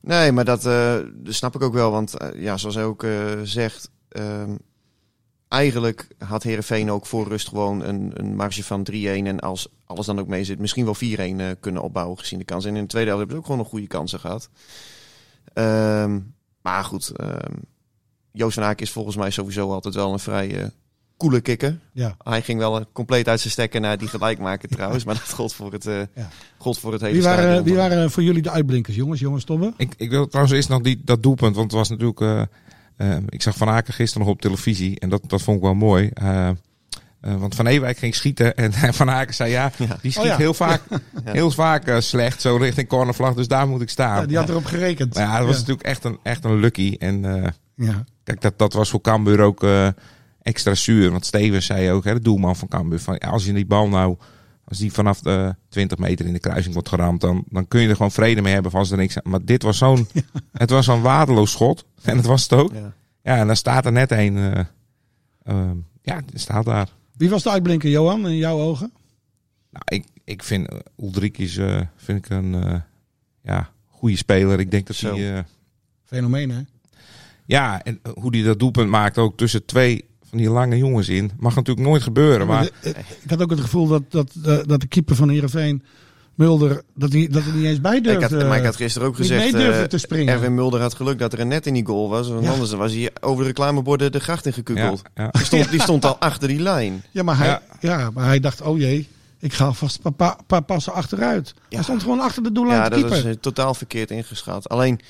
Nee, 0.00 0.32
maar 0.32 0.44
dat, 0.44 0.66
eh, 0.66 0.98
dat 1.14 1.34
snap 1.34 1.54
ik 1.54 1.62
ook 1.62 1.72
wel. 1.72 1.90
Want 1.90 2.14
ja, 2.34 2.56
zoals 2.56 2.74
hij 2.74 2.84
ook 2.84 3.02
eh, 3.02 3.40
zegt, 3.42 3.90
ehm, 4.08 4.56
eigenlijk 5.48 6.08
had 6.18 6.42
Herenveen 6.42 6.90
ook 6.90 7.06
voor 7.06 7.28
rust 7.28 7.48
gewoon 7.48 7.84
een, 7.84 8.10
een 8.14 8.36
marge 8.36 8.64
van 8.64 8.86
3-1. 8.92 8.94
En 8.94 9.40
als 9.40 9.68
alles 9.84 10.06
dan 10.06 10.18
ook 10.20 10.28
mee 10.28 10.44
zit, 10.44 10.58
misschien 10.58 10.84
wel 10.84 10.96
4-1 10.96 10.98
eh, 11.18 11.46
kunnen 11.60 11.82
opbouwen 11.82 12.18
gezien 12.18 12.38
de 12.38 12.44
kans. 12.44 12.64
En 12.64 12.76
in 12.76 12.82
de 12.82 12.88
tweede 12.88 13.08
helft 13.10 13.18
hebben 13.26 13.36
ze 13.36 13.36
ook 13.42 13.44
gewoon 13.48 13.58
nog 13.60 13.68
goede 13.70 13.86
kansen 13.86 14.20
gehad. 14.20 14.48
Ehm, 15.52 16.18
maar 16.62 16.84
goed, 16.84 17.08
ehm, 17.08 17.52
Joost 18.32 18.54
van 18.54 18.62
Aak 18.62 18.80
is 18.80 18.90
volgens 18.90 19.16
mij 19.16 19.30
sowieso 19.30 19.72
altijd 19.72 19.94
wel 19.94 20.12
een 20.12 20.18
vrij 20.18 20.60
eh 20.60 20.66
coole 21.16 21.40
kikker. 21.40 21.78
Ja. 21.92 22.16
Hij 22.24 22.42
ging 22.42 22.58
wel 22.58 22.78
eh, 22.78 22.84
compleet 22.92 23.28
uit 23.28 23.40
zijn 23.40 23.52
stekken 23.52 23.80
naar 23.80 23.98
die 23.98 24.08
gelijkmaker 24.08 24.68
trouwens. 24.68 25.04
Maar 25.04 25.14
dat 25.14 25.32
gold 25.32 25.54
voor 25.54 25.72
het, 25.72 25.86
eh 25.86 26.00
Ja. 26.14 26.28
gold 26.58 26.78
voor 26.78 26.92
het 26.92 27.00
hele 27.00 27.12
Wie 27.12 27.22
waren, 27.22 27.42
stadion. 27.44 27.64
wie 27.64 27.74
waren 27.74 28.10
voor 28.10 28.22
jullie 28.22 28.42
de 28.42 28.50
uitblinkers, 28.50 28.96
jongens? 28.96 29.20
Jongens, 29.20 29.44
Tobbe? 29.44 29.72
Ik, 29.76 29.94
ik 29.96 30.10
wil 30.10 30.26
trouwens 30.26 30.56
eerst 30.56 30.68
nog 30.68 30.80
die, 30.82 31.00
dat 31.04 31.22
doelpunt, 31.22 31.54
want 31.56 31.70
het 31.72 31.80
was 31.80 31.88
natuurlijk... 31.88 32.48
eh, 32.98 33.12
eh, 33.16 33.22
ik 33.28 33.42
zag 33.42 33.56
Van 33.56 33.68
Aken 33.68 33.94
gisteren 33.94 34.26
nog 34.26 34.34
op 34.36 34.40
televisie 34.40 35.00
en 35.00 35.08
dat, 35.08 35.22
dat 35.26 35.42
vond 35.42 35.56
ik 35.56 35.62
wel 35.62 35.74
mooi. 35.74 36.10
Eh, 36.14 36.48
Eh, 37.20 37.34
want 37.36 37.54
Van 37.54 37.66
Ewijk 37.66 37.98
ging 37.98 38.14
schieten 38.14 38.56
en 38.56 38.72
Van 38.94 39.10
Aken 39.10 39.34
zei 39.34 39.50
ja, 39.50 39.70
die 40.02 40.10
schiet 40.10 40.16
Oh 40.22 40.24
ja. 40.28 40.36
heel 40.36 40.54
vaak, 40.54 40.82
heel 41.24 41.50
vaak 41.50 41.86
eh, 41.86 42.00
slecht 42.00 42.40
zo 42.40 42.56
richting 42.56 42.88
cornervlag, 42.88 43.34
dus 43.34 43.48
daar 43.48 43.68
moet 43.68 43.80
ik 43.80 43.88
staan. 43.90 44.20
Ja, 44.20 44.26
die 44.26 44.36
had 44.36 44.48
erop 44.48 44.64
gerekend. 44.64 45.14
Maar 45.14 45.22
ja, 45.22 45.36
dat 45.38 45.46
was 45.46 45.54
Ja. 45.54 45.60
natuurlijk 45.60 45.86
echt 45.86 46.04
een, 46.04 46.18
echt 46.22 46.44
een 46.44 46.56
lucky. 46.60 46.96
En 46.98 47.24
eh, 47.44 47.50
Ja. 47.74 48.04
kijk, 48.24 48.40
dat, 48.40 48.58
dat 48.58 48.72
was 48.72 48.90
voor 48.90 49.00
Cambuur 49.00 49.40
ook 49.40 49.62
eh, 49.62 49.88
extra 50.42 50.74
zuur. 50.74 51.10
Want 51.10 51.26
Steven 51.26 51.62
zei 51.62 51.90
ook, 51.90 52.04
hè, 52.04 52.12
de 52.12 52.20
doelman 52.20 52.56
van 52.56 52.68
Cambuur, 52.68 53.00
van, 53.00 53.16
ja, 53.18 53.28
als 53.28 53.44
je 53.44 53.52
die 53.52 53.66
bal 53.66 53.88
nou, 53.88 54.16
als 54.68 54.78
die 54.78 54.92
vanaf 54.92 55.20
de 55.20 55.54
20 55.68 55.98
meter 55.98 56.26
in 56.26 56.32
de 56.32 56.38
kruising 56.38 56.74
wordt 56.74 56.88
geramd, 56.88 57.20
dan, 57.20 57.44
dan 57.48 57.68
kun 57.68 57.80
je 57.80 57.88
er 57.88 57.96
gewoon 57.96 58.10
vrede 58.10 58.40
mee 58.42 58.52
hebben 58.52 58.70
van 58.70 58.80
als 58.80 58.90
er 58.90 58.96
niks 58.96 59.16
Maar 59.22 59.44
dit 59.44 59.62
was 59.62 59.78
zo'n, 59.78 60.08
het 60.52 60.70
was 60.70 60.84
zo'n 60.84 61.02
waardeloos 61.02 61.50
schot. 61.50 61.84
En 62.02 62.16
het 62.16 62.26
was 62.26 62.42
het 62.42 62.52
ook. 62.52 62.72
Ja. 62.72 62.92
Ja, 63.22 63.36
en 63.36 63.46
dan 63.46 63.56
staat 63.56 63.86
er 63.86 63.92
net 63.92 64.10
een, 64.10 64.36
eh, 64.36 64.64
ehm, 65.44 65.76
ja, 66.02 66.20
die 66.26 66.38
staat 66.38 66.64
daar. 66.64 66.88
Wie 67.16 67.30
was 67.30 67.42
de 67.42 67.50
uitblinker, 67.50 67.90
Johan, 67.90 68.28
in 68.28 68.36
jouw 68.36 68.58
ogen? 68.60 68.92
Nou, 69.70 69.84
ik, 69.84 70.04
ik 70.24 70.42
vind 70.42 70.72
uh, 70.72 70.78
Ulrikis 70.96 71.56
eh, 71.56 71.80
vind 71.96 72.18
ik 72.18 72.30
een 72.30 72.54
eh, 72.54 72.80
ja, 73.42 73.70
goede 73.86 74.16
speler. 74.16 74.60
Ik 74.60 74.70
denk 74.70 74.86
dat 74.86 74.96
hij... 74.96 75.36
eh, 75.36 75.44
Fenomeen, 76.04 76.50
hè? 76.50 76.60
ja, 77.44 77.82
en 77.82 77.98
eh, 78.02 78.12
hoe 78.12 78.36
hij 78.36 78.44
dat 78.44 78.58
doelpunt 78.58 78.90
maakt 78.90 79.18
ook 79.18 79.36
tussen 79.36 79.64
twee 79.64 80.07
van 80.28 80.38
die 80.38 80.50
lange 80.50 80.76
jongens 80.76 81.08
in. 81.08 81.30
Mag 81.38 81.54
natuurlijk 81.54 81.86
nooit 81.86 82.02
gebeuren. 82.02 82.46
Maar 82.46 82.68
eh, 82.82 82.90
ik 83.22 83.30
had 83.30 83.42
ook 83.42 83.50
het 83.50 83.60
gevoel 83.60 83.86
dat, 83.86 84.02
dat, 84.08 84.30
eh, 84.44 84.56
dat 84.66 84.80
de 84.80 84.86
keeper 84.86 85.16
van 85.16 85.28
Heerenveen, 85.28 85.82
Mulder, 86.34 86.82
dat 86.94 87.12
hij, 87.12 87.28
dat 87.30 87.42
hij 87.42 87.52
niet 87.52 87.64
eens 87.64 87.80
bij 87.80 87.96
Ik 87.96 88.02
durfde. 88.04 88.36
had, 88.36 88.46
maar 88.48 88.58
ik 88.58 88.64
had 88.64 88.76
gisteren 88.76 89.08
ook 89.08 89.16
gezegd, 89.16 89.90
te 89.90 89.98
springen. 89.98 90.34
Erwin 90.34 90.54
Mulder 90.54 90.80
had 90.80 90.94
geluk 90.94 91.18
dat 91.18 91.32
er 91.32 91.40
een 91.40 91.48
net 91.48 91.66
in 91.66 91.74
die 91.74 91.86
goal 91.86 92.08
was. 92.08 92.28
Want 92.28 92.44
Ja. 92.44 92.50
anders 92.50 92.72
was 92.72 92.92
hij 92.92 93.10
over 93.20 93.42
de 93.42 93.48
reclameborden 93.48 94.12
de 94.12 94.20
gracht 94.20 94.46
in 94.46 94.52
gekukeld. 94.52 95.02
ja. 95.14 95.28
Die, 95.30 95.44
stond, 95.44 95.70
die 95.74 95.80
stond 95.80 96.04
al 96.04 96.16
achter 96.18 96.48
die 96.48 96.60
lijn. 96.60 97.02
Ja, 97.10 97.22
maar 97.22 97.38
hij, 97.38 97.46
ja. 97.46 97.62
Ja. 97.80 98.10
maar 98.14 98.24
hij 98.24 98.40
dacht, 98.40 98.60
oh 98.60 98.78
jee, 98.78 99.08
ik 99.38 99.52
ga 99.52 99.72
vast 99.72 100.00
een 100.02 100.14
paar, 100.14 100.36
paar 100.46 100.62
passen 100.62 100.92
achteruit. 100.92 101.54
Ja. 101.56 101.62
Hij 101.74 101.82
stond 101.82 102.02
gewoon 102.02 102.20
achter 102.20 102.42
de 102.42 102.52
doellijn 102.52 102.78
Ja, 102.78 102.88
dat 102.88 103.00
keeper. 103.00 103.24
was 103.24 103.34
totaal 103.40 103.74
verkeerd 103.74 104.10
ingeschat. 104.10 104.68
Alleen, 104.68 105.00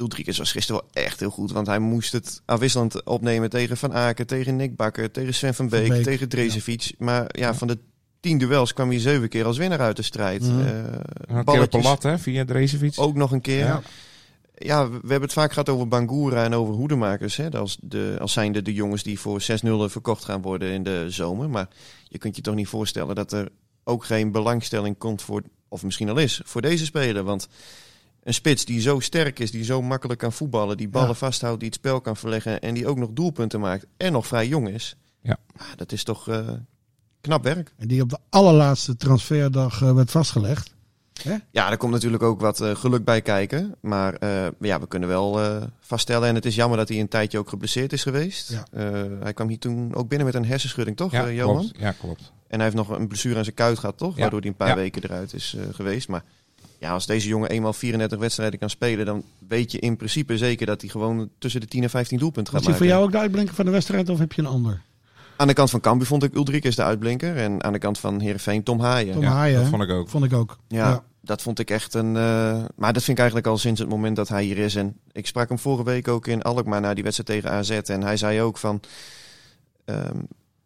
Ulrikes 0.00 0.38
was 0.38 0.52
gisteren 0.52 0.80
wel 0.80 1.04
echt 1.04 1.20
heel 1.20 1.30
goed. 1.30 1.52
Want 1.52 1.66
hij 1.66 1.78
moest 1.78 2.12
het 2.12 2.42
afwisselend 2.44 3.04
opnemen 3.04 3.50
tegen 3.50 3.76
Van 3.76 3.92
Aken, 3.92 4.26
tegen 4.26 4.56
Nick 4.56 4.76
Bakker, 4.76 5.10
tegen 5.10 5.34
Sven 5.34 5.54
van 5.54 5.68
Beek, 5.68 5.86
Van 5.86 5.96
Beek, 5.96 6.04
tegen 6.04 6.28
Drezefiets. 6.28 6.92
Maar 6.98 7.26
ja, 7.28 7.54
van 7.54 7.68
de 7.68 7.78
tien 8.20 8.38
duels 8.38 8.72
kwam 8.72 8.88
hij 8.88 8.98
zeven 8.98 9.28
keer 9.28 9.44
als 9.44 9.58
winnaar 9.58 9.80
uit 9.80 9.96
de 9.96 10.02
strijd. 10.02 10.42
Een 10.42 10.56
keer 10.56 11.00
op 11.28 11.36
een 11.36 11.44
balletjes 11.44 11.84
lat, 11.84 12.02
hè, 12.02 12.18
via 12.18 12.44
Drezefiets. 12.44 12.98
ook 12.98 13.14
nog 13.14 13.32
een 13.32 13.40
keer. 13.40 13.64
Ja. 13.64 13.82
Ja. 14.54 14.84
we 14.84 14.90
we 14.90 15.08
hebben 15.08 15.22
het 15.22 15.32
vaak 15.32 15.52
gehad 15.52 15.68
over 15.68 15.88
Bangura 15.88 16.44
en 16.44 16.54
over 16.54 16.74
hoedemakers. 16.74 17.36
Hè, 17.36 17.50
als, 17.50 17.78
de, 17.80 18.16
als 18.20 18.32
zijnde 18.32 18.62
de 18.62 18.74
jongens 18.74 19.02
die 19.02 19.20
voor 19.20 19.42
6-0 19.42 19.44
verkocht 19.64 20.24
gaan 20.24 20.42
worden 20.42 20.70
in 20.70 20.82
de 20.82 21.06
zomer. 21.08 21.50
Maar 21.50 21.68
je 22.08 22.18
kunt 22.18 22.36
je 22.36 22.42
toch 22.42 22.54
niet 22.54 22.68
voorstellen 22.68 23.14
dat 23.14 23.32
er 23.32 23.48
ook 23.84 24.04
geen 24.04 24.32
belangstelling 24.32 24.98
komt 24.98 25.22
voor, 25.22 25.42
of 25.68 25.82
misschien 25.82 26.08
al 26.08 26.18
is, 26.18 26.40
voor 26.44 26.62
deze 26.62 26.84
speler. 26.84 27.22
Want 27.22 27.48
een 28.30 28.36
spits 28.36 28.64
die 28.64 28.80
zo 28.80 29.00
sterk 29.00 29.38
is, 29.38 29.50
die 29.50 29.64
zo 29.64 29.82
makkelijk 29.82 30.20
kan 30.20 30.32
voetballen, 30.32 30.76
die 30.76 30.88
ballen 30.88 31.08
Ja. 31.08 31.14
vasthoudt, 31.14 31.58
die 31.60 31.68
het 31.68 31.78
spel 31.78 32.00
kan 32.00 32.16
verleggen 32.16 32.60
en 32.60 32.74
die 32.74 32.86
ook 32.86 32.98
nog 32.98 33.10
doelpunten 33.12 33.60
maakt 33.60 33.86
en 33.96 34.12
nog 34.12 34.26
vrij 34.26 34.48
jong 34.48 34.68
is. 34.68 34.96
Ja. 35.22 35.36
Ah, 35.56 35.66
dat 35.76 35.92
is 35.92 36.04
toch 36.04 36.28
eh, 36.28 36.48
knap 37.20 37.42
werk. 37.44 37.72
En 37.78 37.88
die 37.88 38.02
op 38.02 38.08
de 38.10 38.18
allerlaatste 38.28 38.96
transferdag 38.96 39.82
eh, 39.82 39.92
werd 39.94 40.10
vastgelegd. 40.10 40.74
Ja, 41.50 41.70
er 41.70 41.76
komt 41.76 41.92
natuurlijk 41.92 42.22
ook 42.22 42.40
wat 42.40 42.60
eh, 42.60 42.74
geluk 42.76 43.04
bij 43.04 43.22
kijken. 43.22 43.74
Maar 43.80 44.14
eh, 44.14 44.46
ja, 44.60 44.80
we 44.80 44.86
kunnen 44.88 45.08
wel 45.08 45.40
eh, 45.42 45.62
vaststellen. 45.80 46.28
En 46.28 46.34
het 46.34 46.44
is 46.46 46.54
jammer 46.54 46.78
dat 46.78 46.88
hij 46.88 47.00
een 47.00 47.08
tijdje 47.08 47.38
ook 47.38 47.48
geblesseerd 47.48 47.92
is 47.92 48.02
geweest. 48.02 48.50
Ja. 48.52 48.64
Eh, 48.72 49.02
hij 49.22 49.32
kwam 49.32 49.48
hier 49.48 49.58
toen 49.58 49.94
ook 49.94 50.08
binnen 50.08 50.26
met 50.26 50.36
een 50.36 50.44
hersenschudding, 50.44 50.96
toch, 50.96 51.12
ja, 51.12 51.30
Johan? 51.30 51.56
klopt. 51.58 51.78
Ja, 51.78 51.92
klopt. 51.92 52.32
En 52.48 52.56
hij 52.60 52.64
heeft 52.64 52.76
nog 52.76 52.88
een 52.98 53.08
blessure 53.08 53.36
aan 53.38 53.44
zijn 53.44 53.56
kuit 53.56 53.78
gehad, 53.78 53.96
toch? 53.98 54.14
Ja. 54.14 54.20
Waardoor 54.20 54.40
hij 54.40 54.48
een 54.48 54.56
paar 54.56 54.68
Ja. 54.68 54.74
weken 54.74 55.02
eruit 55.04 55.34
is 55.34 55.54
eh, 55.58 55.64
geweest. 55.74 56.08
Maar 56.08 56.24
ja, 56.80 56.92
als 56.92 57.06
deze 57.06 57.28
jongen 57.28 57.48
eenmaal 57.50 57.72
34 57.72 58.18
wedstrijden 58.18 58.58
kan 58.58 58.70
spelen... 58.70 59.06
dan 59.06 59.22
weet 59.48 59.72
je 59.72 59.78
in 59.78 59.96
principe 59.96 60.38
zeker 60.38 60.66
dat 60.66 60.80
hij 60.80 60.90
gewoon 60.90 61.30
tussen 61.38 61.60
de 61.60 61.66
10 61.66 61.82
en 61.82 61.90
15 61.90 62.18
doelpunten 62.18 62.52
Was 62.52 62.62
gaat 62.62 62.70
hij 62.70 62.78
maken. 62.80 62.86
voor 62.86 62.96
jou 62.96 63.06
ook 63.08 63.12
de 63.12 63.22
uitblinker 63.26 63.54
van 63.54 63.64
de 63.64 63.70
wedstrijd 63.70 64.08
of 64.08 64.18
heb 64.18 64.32
je 64.32 64.42
een 64.42 64.48
ander? 64.48 64.82
Aan 65.36 65.46
de 65.46 65.52
kant 65.54 65.70
van 65.70 65.80
Cambuur 65.80 66.06
vond 66.06 66.22
ik 66.22 66.34
Ulrich 66.34 66.74
de 66.74 66.82
uitblinker. 66.82 67.36
En 67.36 67.64
aan 67.64 67.72
de 67.72 67.78
kant 67.78 67.98
van 67.98 68.20
Heerenveen 68.20 68.62
Tom 68.62 68.80
Haaien. 68.80 69.12
Tom 69.14 69.22
Ja, 69.22 69.30
Haaien, 69.30 69.60
dat 69.60 69.68
vond 69.70 69.82
ik 69.82 69.90
ook. 69.90 70.08
Vond 70.08 70.24
ik 70.24 70.32
ook. 70.32 70.58
Ja, 70.68 71.04
dat 71.20 71.42
vond 71.42 71.58
ik 71.58 71.70
echt 71.70 71.94
een. 71.94 72.16
eh, 72.16 72.64
maar 72.76 72.92
dat 72.92 73.02
vind 73.02 73.08
ik 73.08 73.18
eigenlijk 73.18 73.46
al 73.46 73.58
sinds 73.58 73.80
het 73.80 73.88
moment 73.88 74.16
dat 74.16 74.28
hij 74.28 74.44
hier 74.44 74.58
is. 74.58 74.74
En 74.74 74.96
ik 75.12 75.26
sprak 75.26 75.48
hem 75.48 75.58
vorige 75.58 75.84
week 75.84 76.08
ook 76.08 76.26
in 76.26 76.42
Alkmaar 76.42 76.80
na 76.80 76.94
die 76.94 77.04
wedstrijd 77.04 77.28
tegen 77.42 77.56
AZ. 77.56 77.70
En 77.70 78.02
hij 78.02 78.16
zei 78.16 78.40
ook 78.40 78.58
van. 78.58 78.80
ehm, 79.84 80.18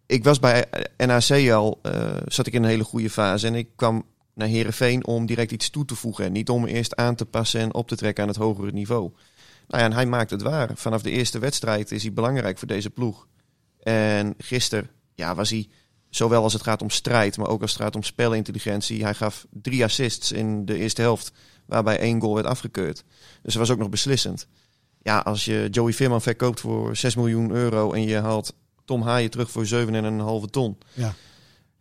ik 0.06 0.24
was 0.24 0.38
bij 0.40 0.64
NAC 0.96 1.50
al. 1.50 1.78
eh, 1.82 2.16
zat 2.26 2.46
ik 2.46 2.52
in 2.52 2.62
een 2.62 2.68
hele 2.68 2.84
goede 2.84 3.10
fase. 3.10 3.46
En 3.46 3.54
ik 3.54 3.68
kwam 3.76 4.04
naar 4.34 4.48
Herenveen 4.48 5.06
om 5.06 5.26
direct 5.26 5.52
iets 5.52 5.70
toe 5.70 5.84
te 5.84 5.94
voegen. 5.94 6.24
En 6.24 6.32
niet 6.32 6.48
om 6.48 6.66
eerst 6.66 6.96
aan 6.96 7.14
te 7.14 7.26
passen 7.26 7.60
en 7.60 7.74
op 7.74 7.88
te 7.88 7.96
trekken 7.96 8.22
aan 8.22 8.28
het 8.28 8.38
hogere 8.38 8.72
niveau. 8.72 9.12
Nou 9.66 9.82
ja, 9.82 9.88
en 9.88 9.92
hij 9.92 10.06
maakt 10.06 10.30
het 10.30 10.42
waar. 10.42 10.70
Vanaf 10.74 11.02
de 11.02 11.10
eerste 11.10 11.38
wedstrijd 11.38 11.92
is 11.92 12.02
hij 12.02 12.12
belangrijk 12.12 12.58
voor 12.58 12.68
deze 12.68 12.90
ploeg. 12.90 13.26
En 13.82 14.34
gisteren 14.38 14.90
ja, 15.14 15.34
was 15.34 15.50
hij 15.50 15.68
Zowel 16.14 16.42
als 16.42 16.52
het 16.52 16.62
gaat 16.62 16.82
om 16.82 16.90
strijd, 16.90 17.36
maar 17.36 17.48
ook 17.48 17.62
als 17.62 17.72
het 17.72 17.82
gaat 17.82 17.96
om 17.96 18.02
spelintelligentie. 18.02 19.02
Hij 19.02 19.14
gaf 19.14 19.46
drie 19.50 19.84
assists 19.84 20.32
in 20.32 20.64
de 20.64 20.78
eerste 20.78 21.00
helft, 21.00 21.32
waarbij 21.66 21.98
één 21.98 22.20
goal 22.20 22.34
werd 22.34 22.46
afgekeurd. 22.46 23.04
Dus 23.42 23.52
dat 23.52 23.62
was 23.62 23.70
ook 23.70 23.78
nog 23.78 23.88
beslissend. 23.88 24.46
Ja, 25.02 25.18
als 25.18 25.44
je 25.44 25.68
Joey 25.70 25.92
Veerman 25.92 26.22
verkoopt 26.22 26.60
voor 26.60 26.96
6 26.96 27.14
miljoen 27.14 27.50
euro 27.50 27.92
en 27.92 28.02
je 28.02 28.16
haalt 28.16 28.54
Tom 28.84 29.02
Haaien 29.02 29.30
terug 29.30 29.50
voor 29.50 29.66
7,5 29.66 30.50
ton. 30.50 30.78
Ja. 30.92 31.14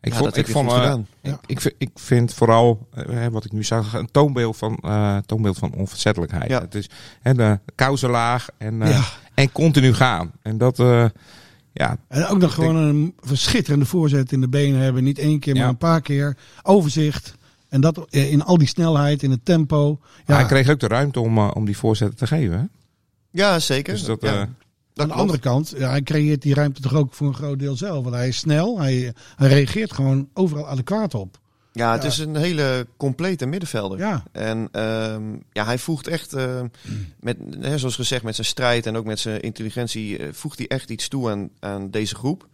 Ik 0.04 0.12
Ja, 0.12 0.18
vond, 0.18 0.38
ik, 0.38 0.48
vond. 0.48 0.72
Ja. 0.72 1.00
ik, 1.22 1.36
ik, 1.46 1.62
vind- 1.62 1.74
ik 1.78 1.90
vind 1.96 2.34
vooral, 2.34 2.88
eh, 2.94 3.28
wat 3.28 3.46
ik 3.46 3.52
nu 3.52 3.64
zag, 3.64 3.94
een 3.94 4.12
toonbeeld 4.12 4.58
van, 4.58 4.78
eh 4.82 5.18
toonbeeld 5.26 5.58
van 5.58 5.74
onverzettelijkheid. 5.74 6.50
Ja. 6.50 6.62
Het 6.62 6.76
is 6.76 6.90
hè, 7.22 7.34
de 7.34 7.60
kousenlaag 7.76 8.48
en, 8.58 8.82
eh, 8.82 8.90
Ja. 8.90 9.04
en 9.34 9.52
continu 9.52 9.94
gaan. 9.94 10.32
En 10.42 10.58
dat, 10.58 10.80
eh, 10.80 11.06
ja, 11.74 11.98
En 12.08 12.26
ook 12.28 12.38
nog 12.38 12.54
gewoon 12.54 12.76
een 12.76 13.14
verschitterende 13.20 13.86
voorzet 13.86 14.32
in 14.32 14.42
de 14.42 14.50
benen 14.50 14.80
hebben. 14.82 15.04
Niet 15.04 15.20
één 15.20 15.40
keer, 15.40 15.54
maar 15.54 15.64
Ja. 15.64 15.70
een 15.70 15.78
paar 15.78 16.02
keer. 16.02 16.38
Overzicht. 16.64 17.36
En 17.70 17.82
dat 17.82 18.06
in 18.10 18.44
al 18.44 18.58
die 18.58 18.68
snelheid, 18.68 19.24
in 19.24 19.32
het 19.32 19.46
tempo. 19.46 20.00
Ja, 20.26 20.36
hij 20.36 20.46
kreeg 20.46 20.70
ook 20.70 20.80
de 20.80 20.88
ruimte 20.88 21.20
om, 21.20 21.38
om 21.40 21.66
die 21.66 21.78
voorzetten 21.78 22.18
te 22.18 22.28
geven. 22.28 22.58
Hè? 22.60 22.64
Ja, 23.32 23.60
zeker. 23.60 23.94
Dus 23.94 24.04
dat, 24.04 24.22
ja, 24.22 24.32
eh, 24.34 24.40
dat 24.40 24.48
aan 24.96 25.08
de 25.08 25.14
andere 25.14 25.40
kant, 25.40 25.74
ja, 25.78 25.90
hij 25.90 26.02
creëert 26.02 26.42
die 26.42 26.54
ruimte 26.54 26.82
toch 26.82 26.94
ook 26.94 27.14
voor 27.14 27.28
een 27.28 27.34
groot 27.36 27.60
deel 27.60 27.76
zelf. 27.76 28.04
Want 28.04 28.16
hij 28.16 28.28
is 28.28 28.38
snel, 28.38 28.80
hij, 28.80 29.14
hij 29.36 29.48
reageert 29.48 29.94
gewoon 29.94 30.30
overal 30.34 30.68
adequaat 30.68 31.14
op. 31.14 31.42
Ja, 31.72 31.92
het 31.92 32.02
Ja. 32.02 32.08
is 32.08 32.18
een 32.18 32.36
hele 32.36 32.88
complete 32.98 33.46
middenvelder. 33.46 33.98
Ja, 33.98 34.24
En 34.32 34.68
ehm, 34.72 35.24
ja, 35.52 35.66
hij 35.66 35.78
voegt 35.78 36.08
echt, 36.08 36.34
eh, 36.34 36.62
met, 37.20 37.38
hè, 37.60 37.78
zoals 37.78 37.96
gezegd, 37.96 38.24
met 38.24 38.36
zijn 38.36 38.48
strijd 38.48 38.86
en 38.86 38.96
ook 38.96 39.06
met 39.06 39.20
zijn 39.20 39.42
intelligentie, 39.42 40.18
eh, 40.18 40.28
voegt 40.34 40.58
hij 40.58 40.68
echt 40.68 40.90
iets 40.90 41.08
toe 41.08 41.30
aan, 41.32 41.50
aan 41.60 41.90
deze 41.92 42.16
groep. 42.16 42.48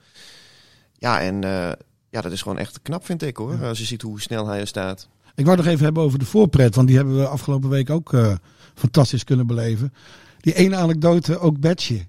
Ja, 0.98 1.22
en 1.22 1.44
eh, 1.44 1.72
ja, 2.10 2.22
dat 2.22 2.32
is 2.32 2.42
gewoon 2.42 2.58
echt 2.58 2.82
knap, 2.82 3.06
vind 3.06 3.22
ik 3.24 3.38
hoor. 3.38 3.66
Als 3.66 3.80
je 3.80 3.86
ziet 3.86 4.02
hoe 4.02 4.22
snel 4.22 4.48
hij 4.48 4.60
er 4.60 4.68
staat. 4.68 5.08
ik 5.36 5.46
wou 5.46 5.58
nog 5.58 5.66
even 5.66 5.84
hebben 5.84 6.04
over 6.04 6.20
de 6.20 6.26
voorpret. 6.26 6.76
Want 6.76 6.88
die 6.88 6.96
hebben 6.98 7.18
we 7.18 7.28
afgelopen 7.28 7.70
week 7.70 7.90
ook 7.90 8.14
eh, 8.14 8.34
fantastisch 8.76 9.24
kunnen 9.24 9.48
beleven. 9.48 9.94
Die 10.42 10.54
ene 10.56 10.76
anekdote, 10.76 11.40
ook 11.40 11.60
Betje. 11.60 12.06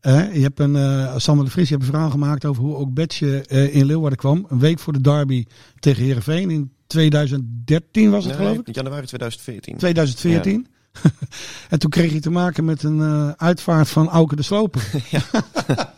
Eh, 0.00 0.34
je 0.34 0.40
hebt 0.40 0.60
een, 0.60 0.76
eh 0.76 1.14
Sander 1.16 1.44
de 1.44 1.50
Vries, 1.50 1.68
je 1.68 1.74
hebt 1.74 1.86
een 1.86 1.92
verhaal 1.92 2.10
gemaakt 2.10 2.44
over 2.44 2.62
hoe 2.62 2.76
ook 2.76 2.94
Betje 2.94 3.44
eh, 3.48 3.74
in 3.74 3.84
Leeuwarden 3.84 4.18
kwam. 4.18 4.46
Een 4.48 4.58
week 4.58 4.78
voor 4.78 4.92
de 4.92 5.00
derby 5.00 5.44
tegen 5.78 6.04
Heerenveen 6.04 6.50
in 6.50 6.72
2013 6.86 8.10
was 8.10 8.24
het 8.24 8.38
Nee, 8.38 8.46
geloof 8.46 8.66
ik. 8.66 8.74
Januari 8.74 9.06
2014. 9.06 9.76
2014. 9.76 10.66
en 11.70 11.78
toen 11.78 11.90
kreeg 11.90 12.10
hij 12.10 12.20
te 12.20 12.30
maken 12.30 12.64
met 12.64 12.82
een 12.82 13.00
eh, 13.00 13.30
uitvaart 13.36 13.88
van 13.88 14.08
Auke 14.08 14.36
de 14.36 14.42
Sloper. 14.42 14.82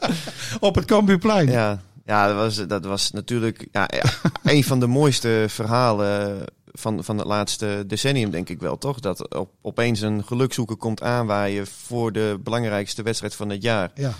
Op 0.60 0.74
het 0.74 0.84
Cambuurplein. 0.84 1.50
Ja, 1.50 1.80
ja 2.04 2.26
dat, 2.26 2.36
was, 2.36 2.66
dat 2.66 2.84
was 2.84 3.10
natuurlijk 3.10 3.68
ja, 3.72 3.88
ja, 3.92 4.30
een 4.42 4.64
van 4.64 4.80
de 4.80 4.86
mooiste 4.86 5.44
verhalen 5.48 6.44
van, 6.72 7.04
van 7.04 7.18
het 7.18 7.26
laatste 7.26 7.84
decennium, 7.86 8.30
denk 8.30 8.48
ik 8.48 8.60
wel, 8.60 8.78
toch? 8.78 9.00
Dat 9.00 9.34
op, 9.36 9.50
opeens 9.62 10.00
een 10.00 10.24
gelukzoeker 10.24 10.76
komt 10.76 11.02
aanwaaien 11.02 11.66
voor 11.66 12.12
de 12.12 12.38
belangrijkste 12.42 13.02
wedstrijd 13.02 13.34
van 13.34 13.48
het 13.50 13.62
jaar. 13.62 13.90
Ja. 13.94 14.12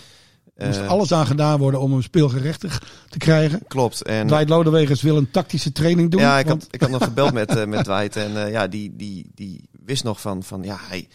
Er 0.55 0.67
moest 0.67 0.79
Eh, 0.79 0.87
alles 0.87 1.11
aan 1.13 1.25
gedaan 1.25 1.59
worden 1.59 1.79
om 1.79 1.91
hem 1.91 2.01
speelgerechtig 2.01 2.81
te 3.09 3.17
krijgen. 3.17 3.61
Klopt. 3.67 4.01
En, 4.01 4.27
Dwight 4.27 4.49
Lodewegers 4.49 5.01
wil 5.01 5.17
een 5.17 5.31
tactische 5.31 5.71
training 5.71 6.11
doen. 6.11 6.21
ja, 6.21 6.39
ik 6.39 6.45
want- 6.45 6.63
had, 6.63 6.73
ik 6.73 6.81
had 6.81 6.89
nog 6.89 7.03
gebeld 7.03 7.33
met, 7.33 7.55
eh, 7.55 7.65
met 7.65 7.83
Dwight 7.89 8.15
en 8.15 8.45
eh, 8.45 8.51
ja, 8.51 8.67
die, 8.67 8.95
die, 8.95 9.31
die 9.35 9.69
wist 9.85 10.03
nog 10.03 10.21
van, 10.21 10.43
van 10.43 10.63
ja, 10.63 10.77
hij, 10.79 11.07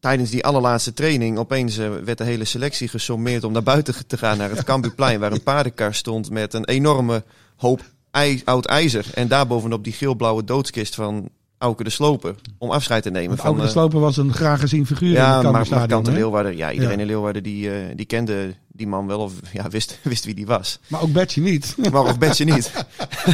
tijdens 0.00 0.30
die 0.30 0.44
allerlaatste 0.44 0.92
training 0.92 1.38
opeens 1.38 1.78
eh, 1.78 1.90
werd 2.04 2.18
de 2.18 2.24
hele 2.24 2.44
selectie 2.44 2.88
gesommeerd 2.88 3.44
om 3.44 3.52
naar 3.52 3.62
buiten 3.62 4.06
te 4.06 4.18
gaan 4.18 4.38
naar 4.38 4.50
het 4.50 4.64
Cambuurplein, 4.64 5.20
waar 5.20 5.32
een 5.32 5.42
paardenkar 5.52 5.94
stond 5.94 6.30
met 6.30 6.54
een 6.54 6.64
enorme 6.64 7.24
hoop 7.56 7.82
ij- 8.16 8.42
oud 8.44 8.66
ijzer 8.66 9.06
en 9.14 9.28
daarbovenop 9.28 9.84
die 9.84 9.92
geel-blauwe 9.92 10.44
doodskist 10.44 10.94
van 10.94 11.28
Auke 11.58 11.84
de 11.84 11.90
Sloper 11.90 12.34
om 12.58 12.70
afscheid 12.70 13.02
te 13.02 13.10
nemen. 13.10 13.28
Want 13.28 13.40
van, 13.40 13.46
Auke 13.48 13.60
de 13.62 13.66
eh, 13.66 13.72
Sloper 13.72 14.00
was 14.00 14.16
een 14.16 14.32
graag 14.34 14.60
gezien 14.60 14.86
figuur 14.86 15.08
in 15.08 15.14
ja, 15.14 15.42
het 15.42 15.52
maar. 15.52 15.66
Markante 15.70 16.10
hè? 16.10 16.16
Leeuwarden. 16.16 16.56
Ja, 16.56 16.72
iedereen 16.72 16.94
Ja. 16.96 17.00
in 17.00 17.06
Leeuwarden 17.06 17.42
die, 17.42 17.70
eh, 17.70 17.96
die 17.96 18.06
kende 18.06 18.54
die 18.72 18.86
man 18.86 19.06
wel 19.06 19.18
of 19.20 19.32
ja, 19.52 19.68
wist, 19.68 19.98
wist 20.02 20.24
wie 20.24 20.34
die 20.34 20.46
was. 20.46 20.78
Maar 20.86 21.00
ook 21.02 21.12
Betje 21.12 21.40
niet. 21.42 21.74
Maar 21.92 22.04
of 22.04 22.18
Betje 22.18 22.44
niet. 22.44 22.72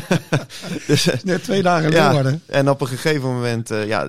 dus, 0.87 1.07
eh, 1.11 1.19
Net 1.23 1.43
twee 1.45 1.63
dagen 1.63 1.85
in 1.89 1.93
ja, 1.97 2.05
Leeuwarden. 2.07 2.43
en 2.47 2.71
op 2.71 2.81
een 2.81 2.87
gegeven 2.87 3.33
moment, 3.35 3.69
ja, 3.69 4.09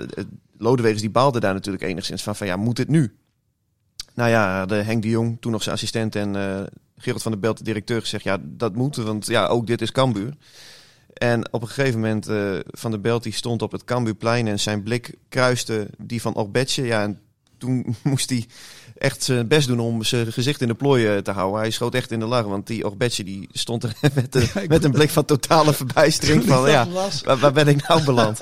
Lodewegers 0.57 1.01
die 1.01 1.09
baalde 1.09 1.39
daar 1.39 1.53
natuurlijk 1.53 1.83
enigszins 1.83 2.23
van, 2.23 2.35
van 2.35 2.47
ja, 2.47 2.55
moet 2.55 2.77
het 2.77 2.89
nu? 2.89 3.15
Nou 4.13 4.29
ja, 4.29 4.65
de 4.65 4.75
Henk 4.75 5.01
de 5.01 5.09
Jong, 5.09 5.37
toen 5.39 5.51
nog 5.51 5.63
zijn 5.63 5.75
assistent 5.75 6.15
en 6.15 6.35
Gerard 7.03 7.21
van 7.21 7.31
der 7.31 7.41
Belt, 7.41 7.57
de 7.57 7.63
directeur, 7.63 8.01
gezegd, 8.01 8.23
ja, 8.23 8.37
dat 8.41 8.75
moet, 8.75 8.95
want 8.95 9.25
ja, 9.25 9.47
ook 9.47 9.67
dit 9.67 9.81
is 9.81 9.91
Cambuur. 9.91 10.33
En 11.13 11.53
op 11.53 11.61
een 11.61 11.67
gegeven 11.67 11.99
moment, 11.99 12.27
eh, 12.27 12.59
Van 12.67 12.91
der 12.91 13.01
Belt 13.01 13.23
die 13.23 13.33
stond 13.33 13.61
op 13.61 13.71
het 13.71 13.83
Cambuurplein 13.83 14.47
en 14.47 14.59
zijn 14.59 14.83
blik 14.83 15.15
kruiste 15.29 15.87
die 15.97 16.21
van 16.21 16.35
Ogbetje. 16.35 16.83
Ja, 16.83 17.01
en 17.01 17.19
toen 17.57 17.95
moest 18.03 18.29
hij 18.29 18.45
echt 18.97 19.23
zijn 19.23 19.47
best 19.47 19.67
doen 19.67 19.79
om 19.79 20.03
zijn 20.03 20.31
gezicht 20.31 20.61
in 20.61 20.67
de 20.67 20.73
plooien 20.73 21.23
te 21.23 21.31
houden. 21.31 21.59
Hij 21.59 21.71
schoot 21.71 21.95
echt 21.95 22.11
in 22.11 22.19
de 22.19 22.25
lach, 22.25 22.45
want 22.45 22.67
die 22.67 22.85
Ogbetje 22.85 23.23
die 23.23 23.49
stond 23.51 23.83
er 23.83 23.93
met, 24.13 24.67
met 24.67 24.83
een 24.83 24.91
blik 24.91 25.09
van 25.09 25.25
totale 25.25 25.73
verbijstering 25.73 26.43
van, 26.51 26.69
ja, 26.69 26.87
waar 27.23 27.53
ben 27.53 27.67
ik 27.67 27.87
nou 27.87 28.03
beland? 28.03 28.41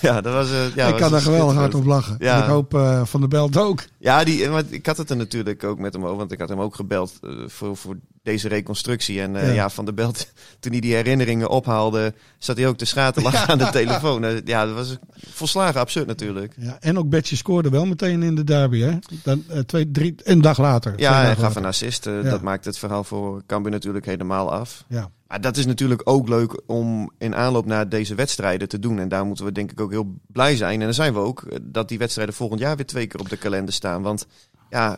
Ja, 0.00 0.20
dat 0.20 0.32
was... 0.32 0.50
eh, 0.50 0.74
ja, 0.74 0.84
ik 0.86 0.92
was 0.92 1.00
kan 1.00 1.10
daar 1.10 1.20
geweldig 1.20 1.56
hard 1.56 1.74
op 1.74 1.84
lachen. 1.84 2.16
Ja. 2.18 2.36
En 2.36 2.42
ik 2.42 2.48
hoop 2.48 2.74
eh, 2.74 3.04
Van 3.04 3.20
der 3.20 3.28
Belt 3.28 3.56
ook. 3.56 3.84
Ja, 3.98 4.24
die, 4.24 4.48
maar 4.48 4.62
ik 4.68 4.86
had 4.86 4.96
het 4.96 5.10
er 5.10 5.16
natuurlijk 5.16 5.64
ook 5.64 5.78
met 5.78 5.92
hem 5.92 6.04
over, 6.04 6.16
want 6.16 6.32
ik 6.32 6.38
had 6.38 6.48
hem 6.48 6.60
ook 6.60 6.74
gebeld 6.74 7.18
eh, 7.22 7.30
voor, 7.46 7.76
voor 7.76 7.96
deze 8.24 8.48
reconstructie. 8.48 9.20
En 9.20 9.36
eh, 9.36 9.46
Ja. 9.46 9.52
ja. 9.52 9.70
Van 9.70 9.84
der 9.84 9.94
Belt, 9.94 10.32
toen 10.60 10.72
hij 10.72 10.80
die 10.80 10.94
herinneringen 10.94 11.48
ophaalde, 11.48 12.14
zat 12.38 12.56
hij 12.56 12.66
ook 12.66 12.76
te 12.76 12.84
schaten 12.84 13.22
lachen 13.22 13.48
aan 13.48 13.58
de 13.58 13.70
telefoon. 13.70 14.24
Eh, 14.24 14.36
ja, 14.44 14.66
dat 14.66 14.74
was 14.74 14.96
volslagen 15.30 15.80
absurd 15.80 16.06
natuurlijk. 16.06 16.54
Ja, 16.58 16.76
en 16.80 16.98
ook 16.98 17.08
Betje 17.08 17.36
scoorde 17.36 17.68
wel 17.68 17.86
meteen 17.86 18.22
in 18.22 18.34
de 18.34 18.44
derby. 18.44 18.80
Hè? 18.80 18.98
Dan, 19.22 19.44
eh, 19.48 19.58
twee, 19.58 19.90
drie, 19.90 20.14
een 20.22 20.40
dag 20.40 20.58
later. 20.58 20.92
Ja, 20.96 21.14
hij 21.14 21.28
gaf 21.28 21.38
later. 21.38 21.56
een 21.56 21.64
assist. 21.64 22.04
Ja. 22.04 22.22
Dat 22.22 22.42
maakt 22.42 22.64
het 22.64 22.78
verhaal 22.78 23.04
voor 23.04 23.42
Cambuur 23.46 23.72
natuurlijk 23.72 24.06
helemaal 24.06 24.52
af. 24.52 24.84
Ja. 24.88 25.10
Maar 25.26 25.40
dat 25.40 25.56
is 25.56 25.66
natuurlijk 25.66 26.00
ook 26.04 26.28
leuk 26.28 26.60
om 26.66 27.10
in 27.18 27.34
aanloop 27.34 27.66
naar 27.66 27.88
deze 27.88 28.14
wedstrijden 28.14 28.68
te 28.68 28.78
doen. 28.78 28.98
En 28.98 29.08
daar 29.08 29.24
moeten 29.26 29.44
we 29.44 29.52
denk 29.52 29.70
ik 29.72 29.80
ook 29.80 29.90
heel 29.90 30.18
blij 30.26 30.56
zijn. 30.56 30.78
En 30.78 30.84
dan 30.84 30.94
zijn 30.94 31.12
we 31.12 31.18
ook 31.18 31.58
dat 31.62 31.88
die 31.88 31.98
wedstrijden 31.98 32.34
volgend 32.34 32.60
jaar 32.60 32.76
weer 32.76 32.86
twee 32.86 33.06
keer 33.06 33.20
op 33.20 33.28
de 33.28 33.36
kalender 33.36 33.74
staan. 33.74 34.02
Want 34.02 34.26
ja, 34.70 34.96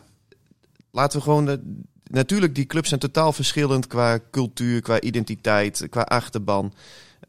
laten 0.91 1.17
we 1.17 1.23
gewoon... 1.23 1.45
De, 1.45 1.61
natuurlijk, 2.09 2.55
die 2.55 2.65
clubs 2.65 2.87
zijn 2.87 2.99
totaal 2.99 3.33
verschillend 3.33 3.87
qua 3.87 4.19
cultuur, 4.31 4.81
qua 4.81 5.01
identiteit, 5.01 5.87
qua 5.89 6.01
achterban. 6.01 6.73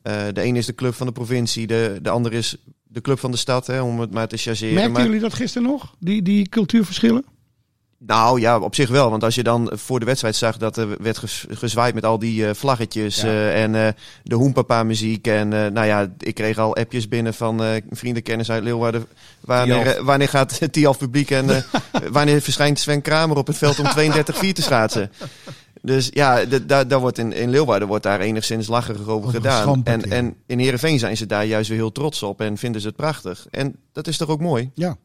Eh, 0.02 0.26
de 0.32 0.40
ene 0.40 0.58
is 0.58 0.66
de 0.66 0.74
club 0.74 0.94
van 0.94 1.06
de 1.06 1.12
provincie, 1.12 1.66
de, 1.66 1.98
de 2.02 2.10
andere 2.10 2.36
is 2.36 2.56
de 2.82 3.00
club 3.00 3.18
van 3.18 3.30
de 3.30 3.36
stad, 3.36 3.66
hè, 3.66 3.80
om 3.80 4.00
het 4.00 4.10
maar 4.10 4.28
te 4.28 4.36
chargeren. 4.36 4.74
Merkten 4.74 4.92
maar, 4.92 5.04
jullie 5.04 5.20
dat 5.20 5.34
gisteren 5.34 5.68
nog? 5.68 5.94
Die, 5.98 6.22
die 6.22 6.48
cultuurverschillen? 6.48 7.24
Nou 7.98 8.40
ja, 8.40 8.58
op 8.58 8.74
zich 8.74 8.88
wel. 8.88 9.10
Want 9.10 9.24
als 9.24 9.34
je 9.34 9.42
dan 9.42 9.70
voor 9.74 10.00
de 10.00 10.06
wedstrijd 10.06 10.36
zag 10.36 10.56
dat 10.56 10.76
er 10.76 11.02
werd 11.02 11.18
ges- 11.18 11.46
gezwaaid 11.50 11.94
met 11.94 12.04
al 12.04 12.18
die 12.18 12.46
eh, 12.48 12.54
vlaggetjes 12.54 13.20
Ja. 13.20 13.26
eh, 13.26 13.62
en 13.62 13.74
eh, 13.74 13.88
de 14.22 14.34
hoempapa 14.34 14.82
muziek. 14.82 15.26
En 15.26 15.48
nou 15.48 15.84
ja, 15.86 16.12
ik 16.18 16.34
kreeg 16.34 16.58
al 16.58 16.76
appjes 16.76 17.08
binnen 17.08 17.34
van 17.34 17.62
vrienden, 17.90 18.22
kennis 18.22 18.50
uit 18.50 18.62
Leeuwarden. 18.62 19.06
Wanneer, 19.40 20.04
wanneer 20.04 20.28
gaat 20.28 20.58
het 20.58 20.72
Tialf 20.72 20.98
publiek 20.98 21.30
en 21.30 21.46
wanneer 22.10 22.40
verschijnt 22.40 22.78
Sven 22.78 23.02
Kramer 23.02 23.36
op 23.36 23.46
het 23.46 23.56
veld 23.58 23.78
om 23.78 23.86
32-4 23.86 24.52
te 24.52 24.62
schaatsen? 24.62 25.10
Dus 25.82 26.08
ja, 26.12 26.44
daar, 26.44 26.88
daar 26.88 27.00
wordt 27.00 27.18
in, 27.18 27.32
in 27.32 27.50
Leeuwarden 27.50 27.88
wordt 27.88 28.02
daar 28.02 28.20
enigszins 28.20 28.66
lacherig 28.66 29.00
over 29.00 29.12
Over 29.12 29.30
gedaan. 29.30 29.80
En, 29.84 30.10
en 30.10 30.34
in 30.46 30.58
Heerenveen 30.58 30.98
zijn 30.98 31.16
ze 31.16 31.26
daar 31.26 31.44
juist 31.44 31.68
weer 31.68 31.78
heel 31.78 31.92
trots 31.92 32.22
op 32.22 32.40
en 32.40 32.56
vinden 32.56 32.80
ze 32.80 32.86
het 32.86 32.96
prachtig. 32.96 33.46
En 33.50 33.76
dat 33.92 34.06
is 34.06 34.16
toch 34.16 34.28
ook 34.28 34.40
mooi? 34.40 34.70
Ja. 34.74 34.96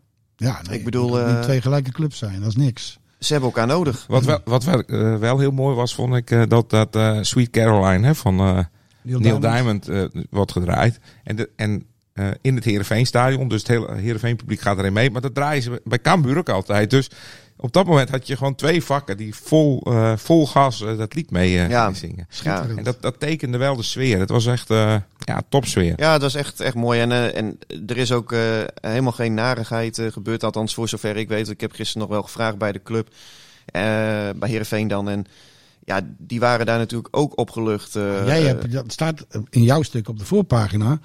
Ja, 0.44 0.60
nee, 0.70 0.78
Ik 0.78 0.86
bedoel, 0.86 1.20
eh, 1.20 1.40
twee 1.40 1.62
gelijke 1.62 1.92
clubs 1.92 2.18
zijn. 2.18 2.40
Dat 2.40 2.50
is 2.50 2.56
niks. 2.56 3.00
Ze 3.20 3.32
hebben 3.32 3.50
elkaar 3.52 3.68
nodig. 3.68 4.06
Wat 4.08 4.26
wel, 4.26 4.40
wat 4.46 4.64
wel, 4.64 4.80
eh, 4.82 5.18
wel 5.18 5.40
heel 5.40 5.52
mooi 5.52 5.76
was, 5.76 5.96
vond 5.96 6.16
ik, 6.16 6.32
eh, 6.32 6.42
dat, 6.48 6.70
dat 6.70 6.96
eh, 6.96 7.18
Sweet 7.22 7.50
Caroline 7.50 8.06
hè, 8.08 8.16
van 8.16 8.40
eh, 8.40 8.60
Neil, 9.02 9.20
Neil 9.20 9.40
Diamond 9.40 9.88
eh, 9.88 10.04
wordt 10.30 10.52
gedraaid. 10.52 11.00
En, 11.24 11.36
de, 11.36 11.50
en 11.56 11.86
eh, 12.14 12.28
in 12.42 12.56
het 12.56 12.64
Heerenveenstadion, 12.64 13.48
dus 13.48 13.60
het 13.60 13.68
hele 13.68 13.96
Heerenveen 13.96 14.36
publiek 14.36 14.60
gaat 14.62 14.78
erin 14.78 14.94
mee. 14.94 15.12
Maar 15.12 15.22
dat 15.22 15.36
draaien 15.36 15.64
ze 15.64 15.82
bij 15.84 16.02
Cambuur 16.02 16.38
ook 16.38 16.50
altijd. 16.50 16.90
Dus 16.90 17.10
op 17.58 17.74
dat 17.74 17.86
moment 17.86 18.10
had 18.10 18.28
je 18.28 18.38
gewoon 18.38 18.56
twee 18.56 18.84
vakken 18.84 19.18
die 19.18 19.36
vol, 19.36 19.82
eh, 19.86 20.14
vol 20.18 20.48
gas 20.48 20.82
eh, 20.82 20.98
dat 20.98 21.14
lied 21.16 21.32
mee 21.32 21.60
eh, 21.60 21.70
Ja. 21.70 21.82
gingen 21.84 21.96
zingen. 22.00 22.26
Schitterend. 22.30 22.78
En 22.78 22.84
dat, 22.84 23.02
dat 23.02 23.20
tekende 23.20 23.58
wel 23.58 23.76
de 23.76 23.84
sfeer. 23.84 24.20
Het 24.20 24.30
was 24.30 24.46
echt 24.46 24.70
eh 24.70 24.96
ja, 25.20 25.42
topsfeer. 25.50 25.94
Ja, 25.98 26.18
dat 26.18 26.30
is 26.30 26.36
echt, 26.36 26.60
echt 26.60 26.76
mooi. 26.76 27.00
En, 27.00 27.34
en 27.36 27.60
er 27.88 27.98
is 27.98 28.12
ook 28.12 28.32
eh, 28.32 28.40
helemaal 28.82 29.12
geen 29.12 29.34
narigheid 29.34 30.02
gebeurd. 30.12 30.44
Althans, 30.44 30.74
voor 30.74 30.90
zover 30.90 31.18
ik 31.18 31.28
weet. 31.28 31.50
Ik 31.50 31.62
heb 31.62 31.72
gisteren 31.72 32.02
nog 32.02 32.12
wel 32.12 32.24
gevraagd 32.24 32.58
bij 32.58 32.72
de 32.72 32.82
club. 32.84 33.08
eh, 33.66 33.82
bij 34.36 34.50
Heerenveen 34.50 34.88
dan. 34.88 35.10
En 35.10 35.26
ja, 35.86 36.00
die 36.18 36.40
waren 36.40 36.66
daar 36.66 36.78
natuurlijk 36.78 37.18
ook 37.18 37.38
opgelucht. 37.40 37.96
eh, 37.96 38.26
Jij 38.26 38.42
hebt, 38.42 38.72
dat 38.72 38.92
staat 38.92 39.26
in 39.50 39.64
jouw 39.64 39.82
stuk 39.82 40.08
op 40.10 40.20
de 40.20 40.26
voorpagina. 40.26 41.00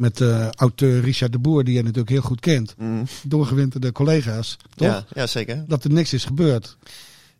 Met 0.00 0.20
eh 0.20 0.48
auteur 0.50 1.00
Richard 1.00 1.32
de 1.32 1.38
Boer, 1.38 1.64
die 1.64 1.74
je 1.74 1.80
natuurlijk 1.82 2.08
heel 2.10 2.20
goed 2.20 2.40
kent. 2.40 2.74
mm, 2.78 3.06
Doorgewinterde 3.22 3.92
collega's. 3.92 4.56
Toch? 4.74 4.88
ja, 4.88 5.04
ja, 5.14 5.26
zeker. 5.26 5.64
Dat 5.68 5.84
er 5.84 5.90
niks 5.92 6.12
is 6.12 6.24
gebeurd. 6.24 6.76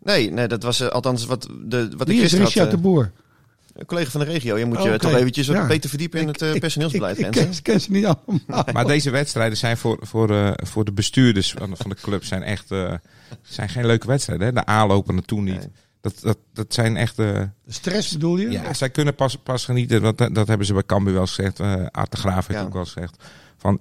Nee, 0.03 0.31
nee, 0.31 0.47
dat 0.49 0.63
was 0.63 0.81
eh, 0.81 0.89
althans 0.89 1.27
wat, 1.27 1.49
de, 1.65 1.89
wat 1.97 2.01
ik 2.01 2.07
Wie 2.07 2.15
is 2.17 2.21
gisteren 2.21 2.47
Richard 2.47 2.71
had. 2.71 2.77
de 2.77 2.83
Boer? 2.89 3.03
eh, 3.05 3.81
een 3.81 3.87
collega 3.87 4.11
van 4.11 4.21
de 4.21 4.27
regio. 4.27 4.57
Je 4.59 4.65
moet 4.65 4.77
Oh, 4.79 4.85
je 4.85 4.99
toch 4.99 5.13
eventjes 5.15 5.47
wat 5.47 5.57
Ja. 5.57 5.67
beter 5.67 5.89
verdiepen 5.91 6.21
in 6.21 6.29
het 6.29 6.59
personeelsbeleid. 6.61 7.19
Ik, 7.19 7.25
ik, 7.27 7.31
ken, 7.33 7.51
ik 7.51 7.63
ken 7.63 7.81
ze 7.81 7.91
niet 7.91 8.05
allemaal. 8.05 8.65
Maar 8.73 8.87
deze 8.87 9.11
wedstrijden 9.11 9.57
zijn 9.59 9.77
voor, 9.77 9.99
voor, 10.01 10.31
eh, 10.31 10.51
voor 10.57 10.85
de 10.85 10.93
bestuurders 10.93 11.53
van, 11.53 11.77
van 11.77 11.91
de 11.91 11.97
club 12.03 12.25
zijn 12.25 12.43
echt 12.43 12.71
eh, 12.71 12.95
zijn 13.43 13.69
geen 13.69 13.87
leuke 13.87 14.07
wedstrijden. 14.07 14.47
Hè? 14.47 14.53
De 14.53 14.65
aanlopen 14.67 15.15
naartoe 15.15 15.41
niet. 15.43 15.55
Nee. 15.59 15.69
Dat, 16.01 16.15
dat, 16.21 16.39
dat 16.53 16.75
zijn 16.75 16.97
echt... 16.97 17.19
eh, 17.19 17.27
De 17.27 17.51
stress 17.73 18.13
bedoel 18.13 18.37
je? 18.37 18.51
Ja, 18.51 18.75
zij 18.75 18.91
kunnen 18.91 19.15
pas, 19.15 19.37
pas 19.37 19.65
genieten. 19.65 20.03
Dat, 20.03 20.19
dat 20.19 20.49
hebben 20.49 20.67
ze 20.67 20.73
bij 20.73 20.85
Cambuur 20.87 21.15
wel 21.15 21.27
gezegd. 21.27 21.61
eh 21.61 21.87
Art 21.91 22.11
de 22.11 22.17
Graaf 22.17 22.47
heeft 22.47 22.61
Ja. 22.61 22.67
ook 22.67 22.73
wel 22.73 22.85
gezegd. 22.85 23.25
Van, 23.57 23.81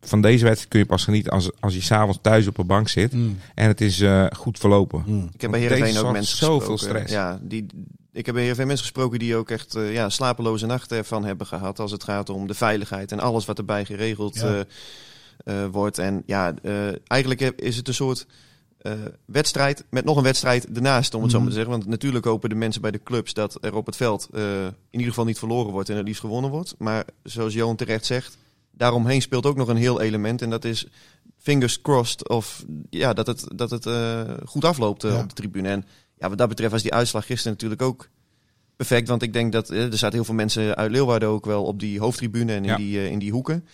van 0.00 0.20
deze 0.22 0.44
wedstrijd 0.44 0.68
kun 0.70 0.78
je 0.78 0.86
pas 0.86 1.04
genieten 1.04 1.32
als, 1.32 1.50
als 1.60 1.74
je 1.74 1.80
s'avonds 1.80 2.18
thuis 2.22 2.46
op 2.46 2.58
een 2.58 2.66
bank 2.66 2.88
zit. 2.88 3.12
Mm. 3.12 3.38
En 3.54 3.66
het 3.66 3.80
is 3.80 4.00
eh, 4.00 4.26
goed 4.36 4.58
verlopen. 4.58 5.02
Mm. 5.06 5.28
Ik 5.32 5.40
heb 5.40 5.50
bij 5.50 5.60
Heerenveen 5.60 5.98
ook 5.98 6.12
mensen 6.12 6.36
zoveel 6.36 6.70
gesproken. 6.76 6.98
stress. 7.02 7.12
Ja, 7.12 7.38
die, 7.42 7.66
ik 8.12 8.24
heb 8.26 8.34
bij 8.34 8.42
Heerenveen 8.42 8.66
mensen 8.66 8.84
gesproken 8.86 9.18
die 9.18 9.36
ook 9.36 9.50
echt 9.50 9.74
eh, 9.74 9.92
ja, 9.92 10.08
slapeloze 10.08 10.66
nachten 10.66 10.96
ervan 10.98 11.24
hebben 11.24 11.46
gehad. 11.46 11.78
Als 11.78 11.90
het 11.90 12.04
gaat 12.04 12.28
om 12.30 12.46
de 12.46 12.54
veiligheid 12.54 13.12
en 13.12 13.20
alles 13.20 13.44
wat 13.44 13.58
erbij 13.58 13.84
geregeld 13.84 14.34
Ja. 14.34 14.42
eh, 15.44 15.62
eh, 15.64 15.70
wordt. 15.70 15.98
En 15.98 16.22
ja, 16.26 16.54
eh, 16.62 16.72
eigenlijk 17.06 17.40
is 17.40 17.76
het 17.76 17.88
een 17.88 17.94
soort 17.94 18.26
eh, 18.78 18.92
wedstrijd 19.24 19.84
met 19.90 20.04
nog 20.04 20.16
een 20.16 20.22
wedstrijd 20.22 20.66
ernaast, 20.76 21.14
om 21.14 21.22
het 21.22 21.30
zo 21.30 21.36
Mhm. 21.36 21.46
maar 21.46 21.54
te 21.56 21.60
zeggen. 21.62 21.78
Want 21.78 21.90
natuurlijk 21.90 22.24
hopen 22.24 22.48
de 22.48 22.54
mensen 22.54 22.80
bij 22.82 22.90
de 22.90 23.02
clubs 23.02 23.32
dat 23.34 23.58
er 23.60 23.74
op 23.74 23.86
het 23.86 23.96
veld 23.96 24.28
eh, 24.32 24.64
in 24.64 24.74
ieder 24.90 25.08
geval 25.08 25.24
niet 25.24 25.38
verloren 25.38 25.72
wordt 25.72 25.88
en 25.88 25.96
het 25.96 26.06
liefst 26.06 26.20
gewonnen 26.20 26.50
wordt. 26.50 26.74
Maar 26.78 27.04
zoals 27.22 27.54
Johan 27.54 27.76
terecht 27.76 28.06
zegt, 28.06 28.36
daaromheen 28.70 29.22
speelt 29.22 29.46
ook 29.46 29.56
nog 29.56 29.68
een 29.68 29.76
heel 29.76 30.00
element. 30.00 30.42
En 30.42 30.50
dat 30.50 30.64
is 30.64 30.86
fingers 31.38 31.80
crossed 31.80 32.28
of 32.28 32.64
ja, 32.90 33.12
dat 33.12 33.26
het, 33.26 33.44
dat 33.54 33.70
het 33.70 33.86
eh, 33.86 34.22
goed 34.44 34.64
afloopt 34.64 35.02
Ja. 35.02 35.18
op 35.20 35.28
de 35.28 35.34
tribune. 35.34 35.68
En 35.68 35.84
ja, 36.18 36.28
wat 36.28 36.38
dat 36.38 36.48
betreft 36.48 36.72
was 36.72 36.82
die 36.82 36.94
uitslag 36.94 37.26
gisteren 37.26 37.52
natuurlijk 37.52 37.82
ook 37.82 38.08
perfect. 38.76 39.08
Want 39.08 39.22
ik 39.22 39.32
denk 39.32 39.52
dat 39.52 39.68
er 39.68 39.96
zaten 39.98 40.14
heel 40.16 40.24
veel 40.24 40.34
mensen 40.34 40.76
uit 40.76 40.90
Leeuwarden 40.90 41.28
ook 41.28 41.44
wel 41.46 41.64
op 41.64 41.80
die 41.80 42.00
hoofdtribune 42.00 42.52
en 42.52 42.58
in, 42.64 42.64
Ja. 42.70 42.76
die, 42.76 43.10
in 43.10 43.18
die 43.18 43.30
hoeken. 43.32 43.64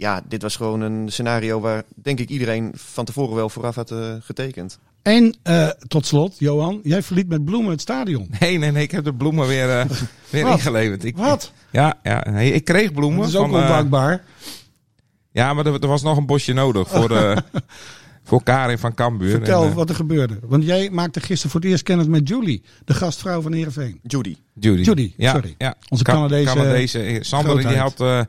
Ja, 0.00 0.22
dit 0.28 0.42
was 0.42 0.56
gewoon 0.56 0.80
een 0.80 1.08
scenario 1.12 1.60
waar 1.60 1.82
denk 1.94 2.18
ik 2.18 2.28
iedereen 2.28 2.72
van 2.74 3.04
tevoren 3.04 3.34
wel 3.34 3.48
vooraf 3.48 3.74
had 3.74 3.90
eh, 3.90 4.14
getekend. 4.20 4.78
En 5.02 5.36
eh, 5.42 5.68
tot 5.88 6.06
slot, 6.06 6.34
Johan, 6.38 6.80
jij 6.82 7.02
verliet 7.02 7.28
met 7.28 7.44
bloemen 7.44 7.70
het 7.70 7.80
stadion. 7.80 8.30
Nee, 8.40 8.58
nee, 8.58 8.70
nee. 8.70 8.82
Ik 8.82 8.90
heb 8.90 9.04
de 9.04 9.14
bloemen 9.14 9.46
weer, 9.46 9.78
eh, 9.78 9.84
weer 10.30 10.42
Wat? 10.44 10.52
ingeleverd. 10.52 11.04
Ik, 11.04 11.16
Wat? 11.16 11.52
Ja, 11.70 11.98
ja 12.02 12.26
nee, 12.30 12.52
ik 12.52 12.64
kreeg 12.64 12.92
bloemen. 12.92 13.18
Dat 13.20 13.28
is 13.28 13.36
ook 13.36 13.50
van, 13.50 13.60
ondankbaar. 13.60 14.24
ja, 15.32 15.54
maar 15.54 15.66
er, 15.66 15.80
er 15.80 15.88
was 15.88 16.02
nog 16.02 16.16
een 16.16 16.26
bosje 16.26 16.52
nodig 16.52 16.88
voor, 16.88 17.16
eh 17.16 17.36
voor 18.28 18.42
Karin 18.42 18.78
van 18.78 18.94
Cambuur. 18.94 19.30
Vertel 19.30 19.64
En, 19.64 19.74
wat 19.74 19.88
er 19.88 19.94
gebeurde. 19.94 20.38
Want 20.42 20.64
jij 20.64 20.90
maakte 20.90 21.20
gisteren 21.20 21.50
voor 21.50 21.60
het 21.60 21.70
eerst 21.70 21.82
kennis 21.82 22.06
met 22.06 22.28
Julie, 22.28 22.62
de 22.84 22.94
gastvrouw 22.94 23.40
van 23.40 23.52
Heerenveen. 23.52 24.00
Judy. 24.02 24.36
Judy. 24.54 24.82
Judy, 24.82 25.12
ja, 25.16 25.32
sorry. 25.32 25.54
Ja. 25.58 25.74
Onze 25.88 26.04
Ka- 26.04 26.12
Canadese 26.12 27.00
eh, 27.02 27.22
Sander 27.22 27.56
die 27.68 27.76
had, 27.76 28.00
eh, 28.00 28.20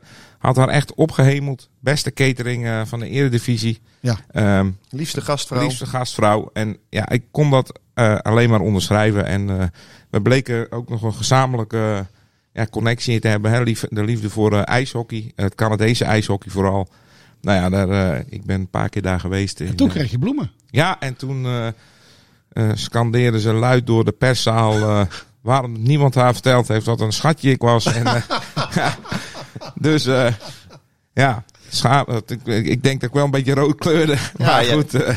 had 0.42 0.56
haar 0.56 0.68
echt 0.68 0.94
opgehemeld. 0.94 1.68
Beste 1.80 2.12
catering 2.12 2.66
eh, 2.66 2.80
van 2.84 3.00
de 3.00 3.08
eredivisie. 3.08 3.80
Ja. 4.00 4.16
Ehm, 4.30 4.70
Liefste 4.90 5.20
gastvrouw. 5.20 5.62
liefste 5.62 5.86
gastvrouw. 5.86 6.50
En 6.52 6.76
ja, 6.88 7.08
ik 7.08 7.24
kon 7.30 7.50
dat 7.50 7.80
eh, 7.94 8.18
alleen 8.18 8.50
maar 8.50 8.60
onderschrijven. 8.60 9.26
En 9.26 9.60
eh, 9.60 9.66
we 10.10 10.22
bleken 10.22 10.72
ook 10.72 10.88
nog 10.88 11.02
een 11.02 11.14
gezamenlijke 11.14 12.06
ja, 12.52 12.66
connectie 12.66 13.20
te 13.20 13.28
hebben. 13.28 13.50
Hè? 13.50 13.64
De 13.88 14.04
liefde 14.04 14.30
voor 14.30 14.52
ijshockey. 14.54 15.32
Het 15.36 15.54
Canadese 15.54 16.04
ijshockey 16.04 16.50
vooral. 16.50 16.88
Nou 17.40 17.60
ja, 17.60 17.86
daar, 17.86 18.22
ik 18.28 18.44
ben 18.44 18.60
een 18.60 18.70
paar 18.70 18.88
keer 18.88 19.02
daar 19.02 19.20
geweest. 19.20 19.60
En 19.60 19.76
toen 19.76 19.88
kreeg 19.88 20.10
je 20.10 20.18
bloemen. 20.18 20.50
ja, 20.70 21.00
en 21.00 21.16
toen 21.16 21.46
scandeerden 22.74 23.40
ze 23.40 23.52
luid 23.52 23.86
door 23.86 24.04
de 24.04 24.12
perszaal. 24.12 25.06
waarom 25.40 25.82
niemand 25.82 26.14
haar 26.14 26.32
verteld 26.32 26.68
heeft 26.68 26.86
wat 26.86 27.00
een 27.00 27.12
schatje 27.12 27.50
ik 27.50 27.60
was. 27.60 27.86
En, 27.86 28.04
ja, 28.74 28.96
Dus 29.74 30.06
eh, 30.06 30.32
ja, 31.12 31.44
scha- 31.68 32.04
dat- 32.04 32.30
ik, 32.30 32.46
ik 32.46 32.82
denk 32.82 33.00
dat 33.00 33.08
ik 33.08 33.14
wel 33.14 33.24
een 33.24 33.30
beetje 33.30 33.54
rood 33.54 33.76
kleurde. 33.76 34.16
maar 34.38 34.64
ja. 34.64 34.72
goed, 34.72 34.94
eh, 34.94 35.16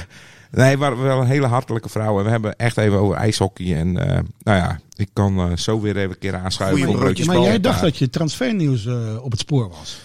nee, 0.52 0.72
we 0.72 0.78
waren 0.78 1.02
wel 1.04 1.22
een 1.22 1.28
hele 1.28 1.48
hartelijke 1.48 1.90
vrouw. 1.90 2.18
En 2.20 2.24
we 2.26 2.30
hebben 2.32 2.56
echt 2.56 2.78
even 2.78 2.98
over 3.00 3.16
ijshockey. 3.16 3.76
En 3.76 3.98
eh, 4.10 4.20
nou 4.40 4.58
ja, 4.58 4.80
ik 4.96 5.10
kan 5.14 5.38
eh, 5.40 5.58
zo 5.58 5.82
weer 5.82 5.98
even 5.98 6.10
een 6.10 6.18
keer 6.18 6.36
aanschuiven. 6.36 6.78
Goeie 6.84 7.16
voor 7.16 7.26
Maar 7.26 7.44
jij 7.44 7.60
dacht 7.60 7.82
dat 7.82 7.98
je 7.98 8.10
transfernieuws 8.10 8.86
eh, 8.86 9.24
op 9.24 9.32
het 9.32 9.40
spoor 9.40 9.70
was. 9.70 9.98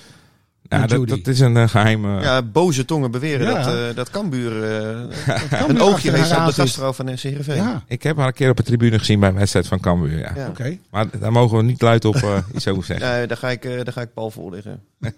Ja, 0.71 0.87
dat, 0.87 1.27
is 1.27 1.41
een 1.41 1.57
eh, 1.57 1.69
geheime... 1.69 2.21
Ja, 2.21 2.43
boze 2.43 2.85
tongen 2.85 3.11
beweren 3.11 3.47
Ja. 3.47 3.63
dat, 3.63 3.75
eh 3.75 3.97
dat 3.97 4.11
Cambuur 4.11 4.65
eh, 4.65 5.61
een 5.69 5.81
oogje 5.81 6.11
heeft 6.11 6.31
op 6.31 6.37
aan 6.37 6.47
de 6.47 6.53
gastvrouw 6.53 6.93
van 6.93 7.09
Heerenveen. 7.09 7.57
Ja, 7.57 7.83
Ik 7.87 8.03
heb 8.03 8.17
haar 8.17 8.27
een 8.27 8.33
keer 8.33 8.51
op 8.51 8.57
de 8.57 8.63
tribune 8.63 8.99
gezien 8.99 9.21
bij 9.21 9.29
een 9.29 9.35
wedstrijd 9.35 9.67
van 9.67 9.81
Cambuur. 9.81 10.19
Ja. 10.19 10.33
Ja. 10.37 10.49
oké. 10.49 10.79
Maar 10.91 11.07
daar 11.19 11.33
mogen 11.33 11.57
we 11.57 11.63
niet 11.63 11.83
luid 11.83 12.05
op 12.05 12.15
eh, 12.17 12.37
iets 12.55 12.69
over 12.69 12.85
zeggen. 12.85 13.07
Ja, 13.07 13.27
daar, 13.27 13.37
ga 13.37 13.51
ik, 13.51 13.65
eh, 13.65 13.85
daar 13.85 13.93
ga 13.93 14.01
ik 14.01 14.15
Paul 14.15 14.31
voor 14.31 14.51
liggen. 14.51 14.81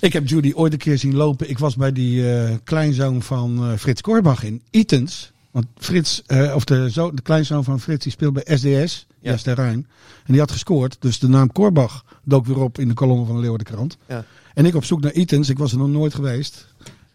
Ik 0.00 0.12
heb 0.12 0.28
Judy 0.28 0.52
ooit 0.54 0.72
een 0.72 0.78
keer 0.78 0.98
zien 0.98 1.14
lopen. 1.14 1.50
Ik 1.50 1.58
was 1.58 1.76
bij 1.76 1.92
die 1.92 2.32
eh, 2.34 2.54
kleinzoon 2.64 3.22
van 3.22 3.58
eh, 3.70 3.78
Frits 3.78 4.00
Korbach 4.00 4.42
in 4.44 4.62
Itens. 4.70 5.32
Want 5.50 5.66
Frits, 5.78 6.22
eh, 6.26 6.54
of 6.54 6.64
de, 6.64 6.90
zo, 6.90 7.14
de 7.14 7.22
kleinzoon 7.22 7.64
van 7.64 7.80
Frits, 7.80 8.02
die 8.02 8.12
speelt 8.12 8.32
bij 8.32 8.56
SDS, 8.56 9.06
Ja. 9.28 9.34
Jes 9.34 9.42
ter 9.42 9.54
Rijn. 9.54 9.86
En 10.24 10.32
die 10.32 10.40
had 10.40 10.50
gescoord. 10.50 10.96
Dus 11.00 11.18
de 11.18 11.28
naam 11.28 11.52
Korbach 11.52 12.04
dook 12.24 12.46
weer 12.46 12.60
op 12.60 12.78
in 12.78 12.88
de 12.88 12.94
kolommen 12.94 13.26
van 13.26 13.34
de 13.34 13.40
Leeuwardenkrant. 13.40 13.96
Ja. 14.06 14.24
En 14.54 14.66
ik 14.66 14.74
op 14.74 14.84
zoek 14.84 15.00
naar 15.00 15.12
Itens. 15.12 15.48
Ik 15.48 15.58
was 15.58 15.72
er 15.72 15.78
nog 15.78 15.88
nooit 15.88 16.14
geweest. 16.14 16.66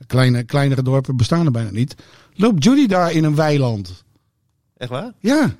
Kleine, 0.08 0.44
kleinere 0.44 0.84
dorpen 0.84 1.18
bestaan 1.18 1.46
er 1.46 1.52
bijna 1.52 1.72
niet. 1.72 1.96
Loopt 2.34 2.64
Judy 2.64 2.88
daar 2.88 3.12
in 3.12 3.24
een 3.24 3.36
weiland? 3.36 4.04
Echt 4.78 4.90
waar? 4.90 5.14
Ja. 5.20 5.56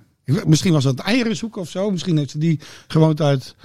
Misschien 0.46 0.74
was 0.74 0.84
dat 0.84 1.00
eieren 1.00 1.36
zoeken 1.36 1.62
of 1.62 1.70
zo. 1.70 1.92
Misschien 1.92 2.18
heeft 2.18 2.30
ze 2.30 2.38
die 2.38 2.60
gewoon 2.88 3.20
uit 3.20 3.56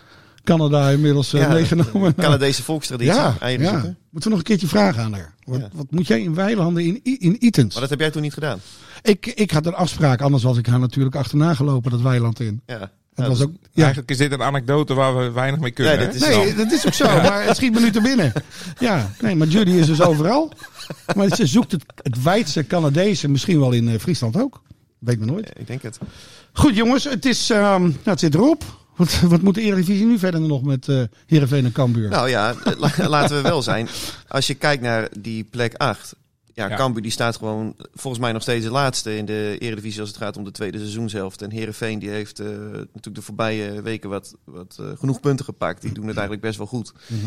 Canada 0.57 0.89
inmiddels 0.91 1.33
eh, 1.33 1.41
Ja, 1.41 1.49
meegenomen. 1.49 2.15
Canadese 2.15 2.63
volkstraditie. 2.63 3.15
Ja, 3.15 3.37
eieren 3.41 3.67
ja. 3.67 3.73
zoeken. 3.73 3.97
Moeten 4.11 4.31
we 4.31 4.37
nog 4.37 4.39
een 4.39 4.45
keertje 4.45 4.67
vragen 4.67 5.03
aan 5.03 5.13
haar. 5.13 5.35
Wat, 5.45 5.61
Ja. 5.61 5.69
wat 5.73 5.87
moet 5.91 6.07
jij 6.07 6.21
in 6.23 6.35
weilanden 6.35 6.85
in, 6.85 7.01
in 7.19 7.45
Itens? 7.47 7.73
Maar 7.73 7.81
dat 7.81 7.91
heb 7.91 8.01
jij 8.01 8.11
toen 8.11 8.23
niet 8.23 8.33
gedaan. 8.33 8.61
Ik, 9.03 9.27
ik 9.27 9.51
had 9.51 9.67
een 9.67 9.75
afspraak, 9.75 10.21
anders 10.21 10.43
was 10.43 10.57
ik 10.59 10.67
haar 10.67 10.79
natuurlijk 10.79 11.15
achterna 11.17 11.55
gelopen, 11.55 11.91
dat 11.91 12.01
weiland 12.01 12.41
in. 12.41 12.61
Ja. 12.67 12.79
Dat 12.79 13.27
Ja, 13.27 13.29
was 13.33 13.43
ook, 13.43 13.53
ja. 13.73 13.83
Eigenlijk 13.83 14.11
is 14.11 14.17
dit 14.17 14.33
een 14.33 14.43
anekdote 14.43 14.95
waar 14.95 15.17
we 15.19 15.31
weinig 15.31 15.61
mee 15.61 15.71
kunnen. 15.71 15.99
Nee, 15.99 16.47
is- 16.49 16.57
dat 16.57 16.73
is 16.73 16.87
ook 16.87 16.93
zo, 16.93 17.05
maar 17.23 17.45
het 17.45 17.57
schiet 17.57 17.73
me 17.73 17.81
nu 17.81 17.91
te 17.91 18.01
binnen. 18.01 18.33
Ja, 18.79 19.11
nee, 19.21 19.35
maar 19.37 19.47
Judy 19.47 19.71
is 19.71 19.87
dus 19.87 20.01
overal. 20.03 20.53
Maar 21.17 21.37
ze 21.37 21.47
zoekt 21.47 21.73
het, 21.73 21.85
het 22.03 22.23
wijdse 22.23 22.67
Canadese, 22.67 23.29
misschien 23.29 23.61
wel 23.61 23.73
in 23.73 23.89
eh, 23.89 23.99
Friesland 23.99 24.37
ook. 24.41 24.63
Weet 24.99 25.19
me 25.19 25.25
nooit. 25.25 25.51
Ik 25.57 25.67
denk 25.67 25.83
het. 25.83 25.99
Goed 26.53 26.75
jongens, 26.77 27.05
het, 27.05 27.25
is, 27.25 27.51
ehm, 27.51 27.83
nou, 27.83 27.93
het 28.05 28.21
zit 28.21 28.35
erop. 28.35 28.65
Wat, 28.99 29.21
wat 29.21 29.43
moet 29.43 29.55
de 29.55 29.61
Eredivisie 29.61 30.07
nu 30.07 30.19
verder 30.19 30.41
nog 30.41 30.63
met 30.63 30.89
eh 30.89 31.03
Heerenveen 31.27 31.65
en 31.65 31.73
Cambuur? 31.73 32.09
Nou 32.09 32.29
ja, 32.29 32.55
la- 32.79 33.09
laten 33.09 33.37
we 33.37 33.43
wel 33.43 33.63
zijn. 33.63 33.89
Als 34.29 34.47
je 34.47 34.55
kijkt 34.55 34.83
naar 34.83 35.09
die 35.21 35.45
plek 35.45 35.75
8. 35.75 36.15
Ja, 36.55 36.69
Ja. 36.69 36.77
Cambuur 36.77 37.03
die 37.03 37.11
staat 37.11 37.37
gewoon 37.37 37.75
volgens 37.95 38.23
mij 38.23 38.33
nog 38.33 38.43
steeds 38.43 38.65
de 38.65 38.71
laatste 38.71 39.17
in 39.17 39.25
de 39.25 39.57
Eredivisie 39.59 40.01
als 40.01 40.09
het 40.09 40.19
gaat 40.19 40.37
om 40.37 40.45
de 40.45 40.51
tweede 40.51 40.79
seizoenshelft. 40.79 41.43
En 41.43 41.51
Herenveen 41.51 41.99
die 41.99 42.09
heeft 42.11 42.41
eh, 42.41 42.47
natuurlijk 42.73 43.15
de 43.15 43.23
voorbije 43.23 43.83
weken 43.83 44.11
wat, 44.11 44.35
wat 44.45 44.77
eh, 44.81 44.87
genoeg 44.99 45.21
punten 45.21 45.45
gepakt. 45.45 45.83
Die 45.83 45.93
doen 45.93 46.07
het 46.07 46.17
eigenlijk 46.17 46.47
best 46.47 46.59
wel 46.59 46.67
goed. 46.67 46.93
Mhm. 47.07 47.21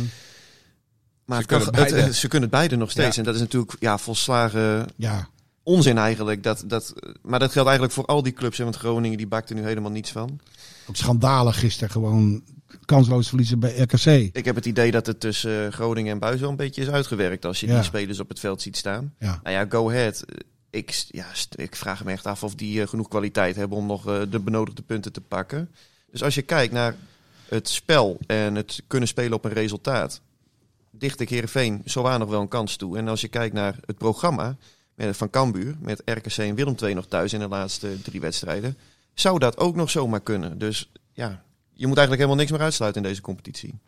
Maar 1.25 1.41
Ze 1.41 1.47
het 1.47 1.51
kan- 1.63 1.71
kunnen 1.71 1.85
het- 1.85 1.93
beide. 1.93 2.13
ze 2.13 2.27
kunnen 2.27 2.49
het 2.49 2.57
beide 2.57 2.75
nog 2.75 2.91
steeds. 2.91 3.15
Ja. 3.15 3.17
En 3.21 3.23
dat 3.23 3.35
is 3.35 3.41
natuurlijk 3.41 3.75
ja, 3.79 3.97
volslagen 3.97 4.85
Ja, 4.95 5.27
onzin 5.63 5.97
eigenlijk. 5.97 6.43
Dat, 6.43 6.63
dat, 6.67 6.93
maar 7.21 7.39
dat 7.39 7.51
geldt 7.51 7.69
eigenlijk 7.69 7.97
voor 7.97 8.05
al 8.05 8.23
die 8.23 8.33
clubs. 8.33 8.57
hè, 8.57 8.63
Want 8.63 8.75
Groningen 8.75 9.17
die 9.17 9.27
bakt 9.27 9.49
er 9.49 9.55
nu 9.55 9.61
helemaal 9.63 9.91
niets 9.91 10.11
van. 10.11 10.39
ook 10.87 10.95
schandalig 10.95 11.59
gisteren 11.59 11.89
gewoon 11.91 12.43
kansloos 12.85 13.27
verliezen 13.27 13.59
bij 13.59 13.77
RKC. 13.77 14.05
Ik 14.35 14.45
heb 14.45 14.55
het 14.55 14.65
idee 14.65 14.91
dat 14.91 15.05
het 15.05 15.19
tussen 15.19 15.65
eh, 15.65 15.71
Groningen 15.73 16.11
en 16.11 16.19
Buis 16.19 16.39
wel 16.39 16.49
een 16.49 16.55
beetje 16.55 16.81
is 16.81 16.89
uitgewerkt. 16.89 17.45
Als 17.45 17.59
je 17.59 17.67
Ja. 17.67 17.73
die 17.75 17.83
spelers 17.83 18.19
op 18.19 18.29
het 18.29 18.39
veld 18.39 18.61
ziet 18.61 18.77
staan. 18.77 19.13
Ja. 19.19 19.39
Nou 19.43 19.55
ja, 19.55 19.65
go 19.69 19.89
ahead. 19.89 20.25
Ik, 20.69 21.05
ja, 21.07 21.25
ik 21.55 21.75
vraag 21.75 22.03
me 22.03 22.11
echt 22.11 22.25
af 22.25 22.43
of 22.43 22.55
die 22.55 22.81
eh, 22.81 22.87
genoeg 22.87 23.07
kwaliteit 23.07 23.55
hebben 23.55 23.77
om 23.77 23.85
nog 23.85 24.07
eh, 24.07 24.21
de 24.29 24.39
benodigde 24.39 24.81
punten 24.81 25.11
te 25.11 25.21
pakken. 25.21 25.69
Dus 26.11 26.23
als 26.23 26.35
je 26.35 26.41
kijkt 26.41 26.73
naar 26.73 26.95
het 27.47 27.69
spel 27.69 28.17
en 28.27 28.55
het 28.55 28.81
kunnen 28.87 29.07
spelen 29.07 29.33
op 29.33 29.45
een 29.45 29.53
resultaat, 29.53 30.21
dicht 30.91 31.19
ik 31.19 31.29
Heerenveen 31.29 31.81
zowel 31.85 32.17
nog 32.17 32.29
wel 32.29 32.41
een 32.41 32.47
kans 32.47 32.75
toe. 32.75 32.97
En 32.97 33.07
als 33.07 33.21
je 33.21 33.27
kijkt 33.27 33.53
naar 33.53 33.75
het 33.85 33.97
programma 33.97 34.57
van 34.97 35.29
Cambuur, 35.29 35.75
met 35.79 36.01
RKC 36.05 36.37
en 36.37 36.55
Willem 36.55 36.75
II 36.83 36.93
nog 36.93 37.07
thuis 37.07 37.33
in 37.33 37.39
de 37.39 37.47
laatste 37.47 38.01
drie 38.01 38.21
wedstrijden, 38.21 38.77
zou 39.13 39.39
dat 39.39 39.57
ook 39.57 39.75
nog 39.75 39.89
zomaar 39.89 40.21
kunnen. 40.21 40.57
Dus 40.57 40.91
ja, 41.13 41.43
je 41.73 41.87
moet 41.87 41.97
eigenlijk 41.97 42.11
helemaal 42.17 42.35
niks 42.35 42.51
meer 42.51 42.61
uitsluiten 42.61 43.01
in 43.01 43.07
deze 43.07 43.21
competitie. 43.21 43.79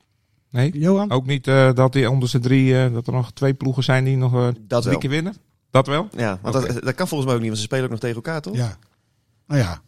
Nee? 0.50 0.80
Johan? 0.80 1.12
Ook 1.12 1.26
niet 1.26 1.48
eh, 1.48 1.74
dat 1.74 1.94
die 1.94 2.10
onderste 2.10 2.39
drie, 2.39 2.78
eh, 2.84 2.94
dat 2.94 3.08
er 3.08 3.13
nog 3.13 3.32
twee 3.32 3.54
ploegen 3.54 3.84
zijn 3.84 4.04
die 4.04 4.18
nog 4.18 4.34
eh, 4.34 4.48
Dat 4.60 4.82
drie 4.82 4.92
wel. 4.92 5.00
keer 5.00 5.10
winnen? 5.10 5.36
Dat 5.70 5.88
wel? 5.88 6.08
Ja, 6.18 6.39
want 6.42 6.54
dat, 6.54 6.84
dat 6.84 6.96
kan 6.96 7.08
volgens 7.08 7.26
mij 7.26 7.34
ook 7.34 7.42
niet, 7.42 7.50
want 7.50 7.58
ze 7.58 7.63
spelen 7.68 7.84
ook 7.84 7.89
nog 7.89 8.00
tegen 8.00 8.16
elkaar, 8.16 8.42
toch? 8.42 8.56
Ja. 8.56 8.78
Nou 9.48 9.62
ja. 9.62 9.82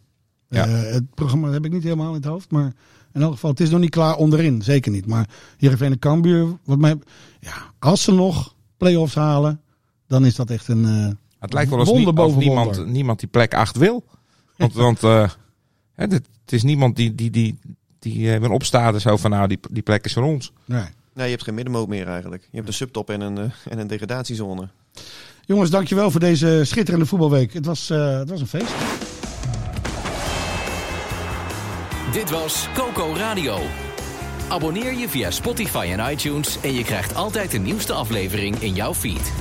Ja. 0.48 0.66
Eh, 0.66 0.92
het 0.92 1.14
programma 1.14 1.50
heb 1.50 1.64
ik 1.64 1.72
niet 1.72 1.82
helemaal 1.82 2.08
in 2.08 2.14
het 2.14 2.24
hoofd. 2.24 2.50
Maar 2.50 2.72
in 3.12 3.22
elk 3.22 3.32
geval, 3.32 3.50
het 3.50 3.60
is 3.60 3.70
nog 3.70 3.80
niet 3.80 3.90
klaar 3.90 4.16
onderin. 4.16 4.62
Zeker 4.62 4.92
niet. 4.92 5.06
Maar 5.06 5.28
Heerenveen 5.56 5.92
en 5.92 5.98
Cambuur, 5.98 6.58
wat 6.64 6.78
mij... 6.78 6.98
Ja, 7.40 7.72
als 7.78 8.02
ze 8.02 8.12
nog 8.12 8.54
play-offs 8.76 9.14
halen, 9.14 9.60
dan 10.06 10.24
is 10.26 10.34
dat 10.34 10.50
echt 10.50 10.68
een... 10.68 10.84
eh, 10.84 11.14
Het 11.38 11.52
lijkt 11.52 11.70
wel 11.70 11.78
als 11.78 11.88
Wonder 11.88 12.04
nie- 12.14 12.20
of 12.20 12.26
boven 12.26 12.38
niemand, 12.38 12.76
wonder. 12.76 12.92
niemand 12.92 13.18
die 13.20 13.28
plek 13.28 13.54
8 13.54 13.76
wil. 13.76 14.04
Want, 14.56 14.72
want 14.86 15.02
eh, 15.02 15.30
het 15.94 16.22
is 16.46 16.62
niemand 16.62 16.96
die, 16.96 17.14
die, 17.14 17.30
die, 17.30 17.58
die 17.98 18.32
eh, 18.32 18.40
weer 18.40 18.50
opstaat 18.50 18.94
en 18.94 19.00
zo 19.00 19.16
van 19.16 19.30
nou, 19.30 19.48
die, 19.48 19.58
die 19.70 19.82
plek 19.82 20.04
is 20.04 20.12
voor 20.12 20.22
ons. 20.22 20.52
nee. 20.64 20.84
Nee, 21.14 21.24
je 21.24 21.30
hebt 21.32 21.44
geen 21.44 21.54
middenmoot 21.54 21.88
meer 21.88 22.06
eigenlijk. 22.08 22.42
Je 22.50 22.56
hebt 22.56 22.68
een 22.68 22.74
subtop 22.74 23.10
en 23.10 23.20
een, 23.20 23.38
eh, 23.38 23.44
en 23.72 23.78
een 23.78 23.86
degradatiezone. 23.86 24.68
Jongens, 25.44 25.70
dankjewel 25.70 26.10
voor 26.10 26.20
deze 26.20 26.60
schitterende 26.64 27.06
voetbalweek. 27.06 27.52
Het 27.52 27.66
was, 27.66 27.90
eh, 27.90 28.18
het 28.18 28.30
was 28.30 28.40
een 28.40 28.46
feest. 28.46 28.72
Dit 32.12 32.30
was 32.30 32.68
Coco 32.74 33.12
Radio. 33.16 33.58
Abonneer 34.48 34.94
je 34.94 35.08
via 35.08 35.30
Spotify 35.30 35.88
en 35.96 36.10
iTunes 36.12 36.60
en 36.60 36.72
je 36.74 36.84
krijgt 36.84 37.14
altijd 37.14 37.50
de 37.50 37.58
nieuwste 37.58 37.92
aflevering 37.92 38.56
in 38.56 38.74
jouw 38.74 38.94
feed. 38.94 39.32